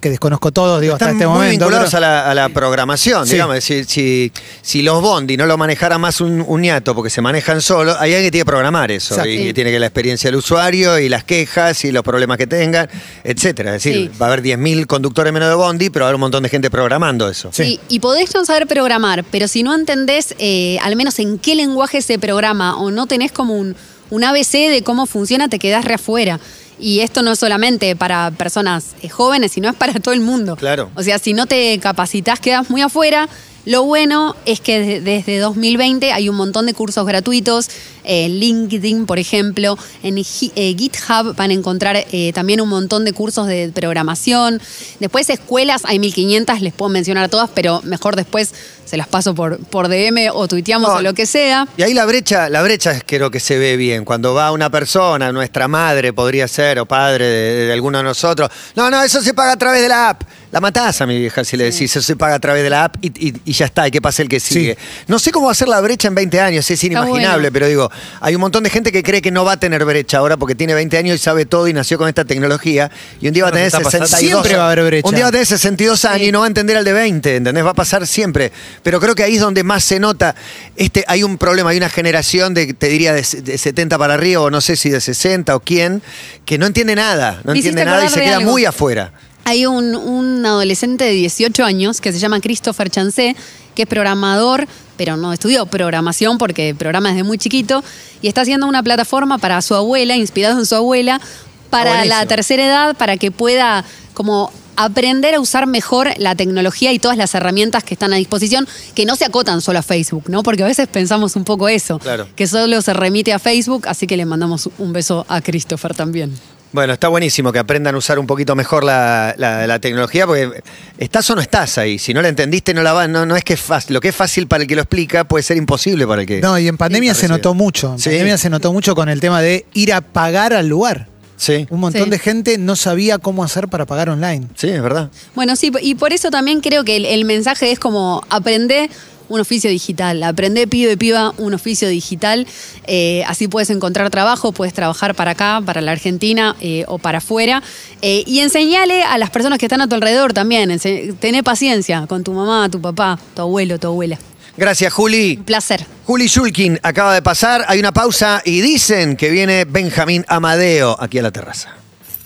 que 0.06 0.12
desconozco 0.12 0.52
todos, 0.52 0.80
digo, 0.82 0.94
hasta 0.94 1.06
Están 1.06 1.16
este 1.18 1.26
muy 1.28 1.34
momento. 1.38 1.66
vinculados 1.66 1.90
pero- 1.92 1.98
a 2.06 2.08
la, 2.08 2.30
a 2.30 2.36
la 2.36 2.50
programación, 2.50 3.26
Sí. 3.26 3.34
digamos. 3.34 3.64
Si, 3.64 3.84
si, 3.86 4.32
si 4.62 4.84
los 4.84 5.02
Bondi 5.02 5.36
no 5.36 5.48
lo 5.48 5.58
manejara 5.58 5.98
más 5.98 6.22
un, 6.22 6.46
un 6.48 6.62
ñato 6.62 6.94
porque 6.94 7.10
se 7.10 7.22
manejan 7.22 7.60
solos, 7.60 7.98
hay 8.00 8.12
alguien 8.14 8.28
que 8.28 8.32
tiene 8.32 8.42
que 8.44 8.46
programar 8.46 8.92
eso. 8.92 9.16
Exacto. 9.16 9.32
Y 9.32 9.52
tiene 9.54 9.72
que 9.72 9.80
la 9.80 9.88
experiencia 9.88 10.28
del 10.30 10.36
usuario 10.38 11.00
y 11.00 11.10
las 11.10 11.24
quejas 11.24 11.84
y 11.86 11.92
los 11.92 12.04
problemas 12.04 12.38
que 12.38 12.46
tengan, 12.46 12.88
etcétera. 13.24 13.76
Es 13.76 13.84
decir, 13.84 14.12
Sí. 14.12 14.18
va 14.22 14.28
a 14.28 14.30
haber 14.34 14.44
10.000 14.44 14.86
conductores 14.86 15.34
menos 15.34 15.50
de 15.50 15.56
Bondi, 15.56 15.90
pero 15.90 16.04
va 16.04 16.08
a 16.08 16.10
haber 16.10 16.16
un 16.16 16.22
montón 16.22 16.44
de 16.44 16.50
gente 16.50 16.70
programando 16.70 17.28
eso. 17.28 17.50
Sí. 17.52 17.80
Y, 17.90 18.00
podés 18.00 18.34
no 18.36 18.46
saber 18.46 18.68
programar, 18.68 19.24
pero 19.32 19.48
si 19.48 19.64
no 19.64 19.74
entendés 19.74 20.36
eh, 20.38 20.78
al 20.84 20.96
menos 20.96 21.18
en 21.18 21.40
qué 21.40 21.56
lenguaje 21.56 22.04
se 22.04 22.20
programa 22.20 22.78
o 22.78 22.92
no 22.92 23.08
tenés 23.08 23.32
como 23.32 23.56
un, 23.56 23.76
un 24.12 24.24
ABC 24.24 24.70
de 24.70 24.84
cómo 24.84 25.08
funciona, 25.08 25.50
te 25.50 25.58
quedás 25.58 25.84
re 25.84 25.96
afuera. 25.96 26.40
Y 26.80 27.00
esto 27.00 27.22
no 27.22 27.32
es 27.32 27.40
solamente 27.40 27.96
para 27.96 28.32
personas 28.32 28.96
eh, 29.02 29.10
jóvenes, 29.10 29.52
sino 29.54 29.70
es 29.70 29.76
para 29.76 29.94
todo 30.00 30.14
el 30.14 30.22
mundo. 30.22 30.56
Claro. 30.56 30.92
O 30.96 31.04
sea, 31.04 31.20
si 31.20 31.34
no 31.34 31.46
te 31.46 31.80
capacitas, 31.80 32.40
quedas 32.40 32.70
muy 32.70 32.82
afuera. 32.82 33.30
Lo 33.66 33.84
bueno 33.84 34.36
es 34.46 34.60
que 34.62 34.80
de- 34.80 35.02
desde 35.02 35.40
2020 35.40 36.12
hay 36.14 36.30
un 36.30 36.36
montón 36.36 36.66
de 36.68 36.74
cursos 36.74 37.06
gratuitos. 37.06 37.70
eh, 38.08 38.30
LinkedIn, 38.30 39.08
por 39.08 39.18
ejemplo. 39.18 39.80
En 40.04 40.20
eh, 40.20 40.24
GitHub 40.24 41.36
van 41.36 41.50
a 41.50 41.54
encontrar 41.56 42.06
eh, 42.12 42.32
también 42.36 42.62
un 42.62 42.70
montón 42.70 43.04
de 43.04 43.14
cursos 43.14 43.48
de 43.48 43.72
programación. 43.74 44.62
Después 45.00 45.28
escuelas, 45.32 45.82
hay 45.86 45.98
1500, 45.98 46.62
les 46.62 46.72
puedo 46.72 46.90
mencionar 46.90 47.30
todas, 47.30 47.50
pero 47.56 47.82
mejor 47.84 48.16
después 48.16 48.54
se 48.86 48.98
las 48.98 49.08
paso 49.08 49.34
por, 49.34 49.58
por 49.58 49.88
DM 49.88 50.30
o 50.32 50.48
tuiteamos 50.48 50.88
No, 50.90 50.96
o 50.98 51.02
lo 51.02 51.16
que 51.16 51.26
sea. 51.26 51.68
Y 51.78 51.82
ahí 51.82 51.96
la 51.96 52.06
brecha, 52.06 52.48
la 52.50 52.62
brecha 52.62 53.02
creo 53.04 53.32
que 53.32 53.40
se 53.40 53.58
ve 53.58 53.76
bien. 53.76 54.06
Cuando 54.06 54.36
va 54.36 54.52
una 54.52 54.70
persona, 54.70 55.32
nuestra 55.32 55.68
madre 55.68 56.14
podría 56.14 56.48
ser, 56.48 56.78
o 56.78 56.86
padre 56.86 57.26
de, 57.26 57.66
de 57.66 57.74
alguno 57.74 57.98
de 57.98 58.04
nosotros. 58.04 58.52
No, 58.76 58.92
no, 58.92 59.02
eso 59.02 59.20
se 59.24 59.34
paga 59.34 59.54
a 59.54 59.58
través 59.58 59.82
de 59.82 59.90
la 59.90 60.10
app. 60.10 60.22
La 60.56 60.62
matás 60.62 61.02
a 61.02 61.06
mi 61.06 61.18
vieja 61.20 61.44
si 61.44 61.58
le 61.58 61.66
decís, 61.66 61.92
eso 61.92 62.02
se 62.02 62.16
paga 62.16 62.36
a 62.36 62.40
través 62.40 62.64
de 62.64 62.70
la 62.70 62.86
app 62.86 62.96
y, 63.02 63.08
y- 63.28 63.34
y 63.44 63.52
ya 63.52 63.66
está, 63.66 63.90
y 63.90 63.92
que 63.92 64.02
pase 64.02 64.22
el 64.22 64.30
que 64.30 64.40
sigue. 64.40 64.78
No 65.06 65.20
sé 65.20 65.32
cómo 65.34 65.48
va 65.48 65.52
a 65.52 65.56
ser 65.56 65.68
la 65.68 65.82
brecha 65.82 66.08
en 66.08 66.16
20 66.16 66.40
años, 66.40 66.72
es 66.72 66.82
inimaginable, 66.82 67.50
bueno. 67.50 67.50
pero 67.52 67.68
digo, 67.68 67.92
hay 68.22 68.36
un 68.36 68.40
montón 68.40 68.64
de 68.64 68.70
gente 68.70 68.94
que 68.94 69.04
cree 69.04 69.22
que 69.22 69.32
no 69.32 69.44
va 69.44 69.52
a 69.52 69.60
tener 69.60 69.84
brecha 69.84 70.20
ahora 70.20 70.38
porque 70.38 70.56
tiene 70.56 70.74
20 70.74 70.98
años 70.98 71.16
y 71.16 71.18
sabe 71.18 71.46
todo 71.46 71.68
y 71.68 71.74
nació 71.74 71.98
con 71.98 72.08
esta 72.08 72.24
tecnología. 72.24 72.90
Y 73.20 73.28
un 73.28 73.34
día 73.34 73.44
va 73.44 73.50
a 73.50 73.52
tener 73.52 73.68
está 73.68 73.82
pasando. 73.82 74.08
62 74.08 74.32
Siempre 74.44 74.58
va 74.58 74.64
a 74.64 74.72
haber 74.72 74.86
brecha. 74.86 75.10
Un 75.10 75.16
día 75.16 75.26
va 75.26 75.28
a 75.28 75.32
tener 75.34 75.46
62 75.46 76.06
años 76.06 76.20
Sí. 76.22 76.26
y 76.28 76.32
no 76.32 76.40
va 76.40 76.46
a 76.46 76.48
entender 76.48 76.78
al 76.78 76.86
de 76.86 76.94
20, 76.94 77.36
¿entendés? 77.36 77.66
Va 77.66 77.72
a 77.72 77.74
pasar 77.74 78.08
siempre. 78.08 78.54
Pero 78.82 79.02
creo 79.02 79.14
que 79.14 79.24
ahí 79.24 79.36
es 79.36 79.42
donde 79.42 79.62
más 79.66 79.84
se 79.84 80.00
nota. 80.00 80.36
Este, 80.78 81.04
hay 81.10 81.24
un 81.24 81.38
problema, 81.38 81.72
hay 81.72 81.78
una 81.78 81.90
generación 81.90 82.54
de, 82.54 82.74
te 82.74 82.88
diría, 82.88 83.12
de, 83.12 83.24
de 83.44 83.58
70 83.58 83.98
para 83.98 84.14
arriba, 84.14 84.40
o 84.40 84.50
no 84.50 84.62
sé 84.62 84.78
si 84.78 84.90
de 84.90 85.02
60 85.02 85.54
o 85.54 85.60
quién, 85.60 86.02
que 86.46 86.58
no 86.58 86.66
entiende 86.66 86.96
nada. 86.96 87.42
No 87.44 87.52
Me 87.52 87.60
hiciste 87.60 87.72
entiende 87.72 87.92
nada 87.92 88.06
y 88.06 88.10
se 88.10 88.22
queda 88.22 88.38
algo. 88.38 88.52
muy 88.52 88.64
afuera. 88.64 89.12
Hay 89.46 89.66
un, 89.68 89.96
un 89.96 90.46
adolescente 90.46 91.04
de 91.06 91.12
18 91.12 91.64
años 91.64 92.02
que 92.02 92.12
se 92.12 92.20
llama 92.20 92.40
Christopher 92.42 92.90
Chancé, 92.90 93.36
que 93.76 93.84
es 93.84 93.88
programador, 93.88 94.68
pero 94.98 95.18
no 95.18 95.32
estudió 95.34 95.66
programación 95.68 96.38
porque 96.38 96.74
programa 96.74 97.10
desde 97.10 97.24
muy 97.24 97.38
chiquito, 97.38 97.84
y 98.22 98.28
está 98.28 98.42
haciendo 98.42 98.66
una 98.68 98.82
plataforma 98.82 99.38
para 99.38 99.62
su 99.62 99.76
abuela, 99.76 100.16
inspirado 100.16 100.58
en 100.60 100.66
su 100.66 100.76
abuela, 100.76 101.22
para 101.70 102.06
la 102.06 102.26
tercera 102.26 102.66
edad, 102.66 102.98
para 102.98 103.18
que 103.18 103.32
pueda 103.32 103.86
como 104.14 104.52
aprender 104.78 105.36
a 105.36 105.40
usar 105.40 105.68
mejor 105.68 106.10
la 106.18 106.36
tecnología 106.36 106.92
y 106.92 107.00
todas 107.00 107.18
las 107.18 107.34
herramientas 107.36 107.84
que 107.84 107.94
están 107.94 108.14
a 108.14 108.18
disposición, 108.18 108.68
que 108.94 109.06
no 109.06 109.16
se 109.16 109.26
acotan 109.26 109.62
solo 109.62 109.80
a 109.80 109.82
Facebook, 109.82 110.24
¿no? 110.28 110.44
Porque 110.44 110.64
a 110.64 110.68
veces 110.68 110.88
pensamos 110.88 111.36
un 111.36 111.44
poco 111.44 111.70
eso, 111.70 112.00
Claro. 112.00 112.28
que 112.36 112.48
solo 112.48 112.82
se 112.82 112.94
remite 112.94 113.32
a 113.32 113.40
Facebook, 113.40 113.88
así 113.88 114.08
que 114.08 114.18
le 114.18 114.26
mandamos 114.26 114.70
un 114.78 114.92
beso 114.92 115.26
a 115.30 115.42
Christopher 115.42 115.94
también. 115.94 116.34
Bueno, 116.76 116.92
está 116.92 117.08
buenísimo 117.08 117.54
que 117.54 117.60
aprendan 117.60 117.96
a 117.96 117.98
usar 117.98 118.20
un 118.20 118.28
poquito 118.28 118.54
mejor 118.54 118.84
la, 118.84 119.34
la- 119.38 119.66
la 119.66 119.80
tecnología, 119.80 120.28
porque 120.28 120.62
estás 120.98 121.30
o 121.30 121.36
no 121.36 121.42
estás 121.42 121.78
ahí. 121.78 121.98
Si 121.98 122.14
no 122.14 122.22
la 122.22 122.28
entendiste, 122.28 122.74
no 122.74 122.84
la 122.84 122.92
va. 122.92 123.08
No, 123.08 123.26
no 123.26 123.38
es 123.38 123.44
que 123.46 123.54
es 123.54 123.62
fácil. 123.62 123.94
Lo 123.94 124.02
que 124.02 124.10
es 124.10 124.16
fácil 124.16 124.48
para 124.48 124.64
el 124.64 124.68
que 124.68 124.76
lo 124.76 124.82
explica 124.82 125.24
puede 125.24 125.42
ser 125.42 125.56
imposible 125.56 126.06
para 126.06 126.22
el 126.22 126.28
que. 126.28 126.42
No, 126.42 126.60
y 126.60 126.68
en 126.68 126.76
pandemia 126.78 127.14
Sí, 127.14 127.22
se 127.22 127.28
notó 127.30 127.54
mucho. 127.54 127.94
En 127.94 128.00
Sí. 128.00 128.10
pandemia 128.10 128.38
se 128.38 128.50
notó 128.50 128.74
mucho 128.74 128.94
con 128.94 129.08
el 129.08 129.22
tema 129.22 129.42
de 129.42 129.66
ir 129.74 129.94
a 129.94 130.02
pagar 130.02 130.54
al 130.54 130.68
lugar. 130.68 131.08
Sí, 131.38 131.66
Un 131.70 131.80
montón 131.80 132.04
Sí. 132.06 132.10
de 132.10 132.20
gente 132.20 132.58
no 132.58 132.76
sabía 132.76 133.18
cómo 133.20 133.44
hacer 133.44 133.68
para 133.70 133.86
pagar 133.86 134.10
online. 134.10 134.48
sí, 134.56 134.68
es 134.70 134.82
verdad. 134.82 135.10
Bueno, 135.34 135.56
sí, 135.56 135.72
y 135.82 135.96
por 135.96 136.12
eso 136.14 136.30
también 136.30 136.60
creo 136.62 136.84
que 136.84 136.96
el, 136.98 137.06
el 137.06 137.24
mensaje 137.26 137.72
es 137.72 137.80
como 137.80 138.22
aprende 138.30 138.90
un 139.30 139.40
oficio 139.40 139.70
digital, 139.70 140.22
aprende 140.24 140.68
pibe 140.68 140.98
piba 140.98 141.34
un 141.38 141.54
oficio 141.54 141.88
digital, 141.90 142.46
eh, 142.88 143.24
así 143.28 143.48
puedes 143.48 143.70
encontrar 143.70 144.10
trabajo, 144.10 144.52
puedes 144.52 144.74
trabajar 144.74 145.16
para 145.16 145.32
acá, 145.32 145.62
para 145.66 145.82
la 145.82 145.92
Argentina 145.92 146.56
eh, 146.62 146.86
o 146.88 146.98
para 146.98 147.18
afuera, 147.20 147.62
eh, 148.02 148.24
y 148.26 148.40
enseñale 148.40 149.04
a 149.04 149.18
las 149.18 149.30
personas 149.30 149.60
que 149.60 149.66
están 149.66 149.82
a 149.82 149.88
tu 149.88 149.96
alrededor 149.96 150.34
también, 150.34 150.70
ense- 150.70 151.16
tené 151.20 151.44
paciencia 151.44 152.06
con 152.08 152.24
tu 152.24 152.34
mamá, 152.34 152.70
tu 152.70 152.82
papá, 152.82 153.20
tu 153.36 153.42
abuelo, 153.42 153.80
tu 153.80 153.88
abuela. 153.88 154.18
Gracias, 154.58 154.94
Juli. 154.94 155.36
Un 155.38 155.44
placer. 155.44 155.86
Juli 156.06 156.28
Shulkin 156.28 156.80
acaba 156.82 157.14
de 157.14 157.22
pasar, 157.22 157.66
hay 157.68 157.80
una 157.80 157.92
pausa 157.92 158.42
y 158.46 158.62
dicen 158.62 159.18
que 159.18 159.30
viene 159.30 159.66
Benjamín 159.66 160.24
Amadeo 160.30 160.96
aquí 161.02 161.20
a 161.20 161.24
la 161.24 161.32
terraza. 161.32 161.76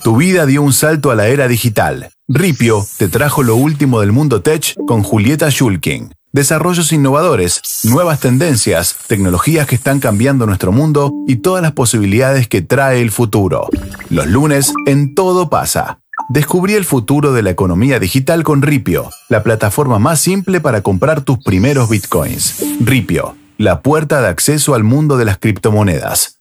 Tu 0.03 0.15
vida 0.15 0.45
dio 0.45 0.61
un 0.61 0.71
salto 0.71 1.09
a 1.11 1.15
la 1.15 1.27
era 1.27 1.47
digital. 1.47 2.09
Ripio 2.27 2.85
te 2.97 3.07
trajo 3.07 3.41
lo 3.41 3.55
último 3.55 3.99
del 4.01 4.11
mundo 4.11 4.41
tech 4.43 4.75
con 4.85 5.01
Julieta 5.01 5.49
Schulking. 5.49 6.11
Desarrollos 6.31 6.91
innovadores, 6.91 7.61
nuevas 7.83 8.19
tendencias, 8.19 8.95
tecnologías 9.07 9.67
que 9.67 9.75
están 9.75 9.99
cambiando 9.99 10.45
nuestro 10.45 10.71
mundo 10.71 11.11
y 11.27 11.37
todas 11.37 11.61
las 11.61 11.71
posibilidades 11.71 12.47
que 12.47 12.61
trae 12.61 13.01
el 13.01 13.11
futuro. 13.11 13.67
Los 14.09 14.27
lunes 14.27 14.73
en 14.85 15.15
Todo 15.15 15.49
pasa. 15.49 15.99
Descubrí 16.29 16.75
el 16.75 16.85
futuro 16.85 17.33
de 17.33 17.41
la 17.41 17.49
economía 17.49 17.99
digital 17.99 18.43
con 18.43 18.61
Ripio, 18.61 19.09
la 19.29 19.41
plataforma 19.41 19.97
más 19.97 20.19
simple 20.19 20.61
para 20.61 20.81
comprar 20.81 21.21
tus 21.21 21.39
primeros 21.43 21.89
bitcoins. 21.89 22.63
Ripio, 22.81 23.35
la 23.57 23.81
puerta 23.81 24.21
de 24.21 24.27
acceso 24.27 24.75
al 24.75 24.83
mundo 24.83 25.17
de 25.17 25.25
las 25.25 25.39
criptomonedas. 25.39 26.35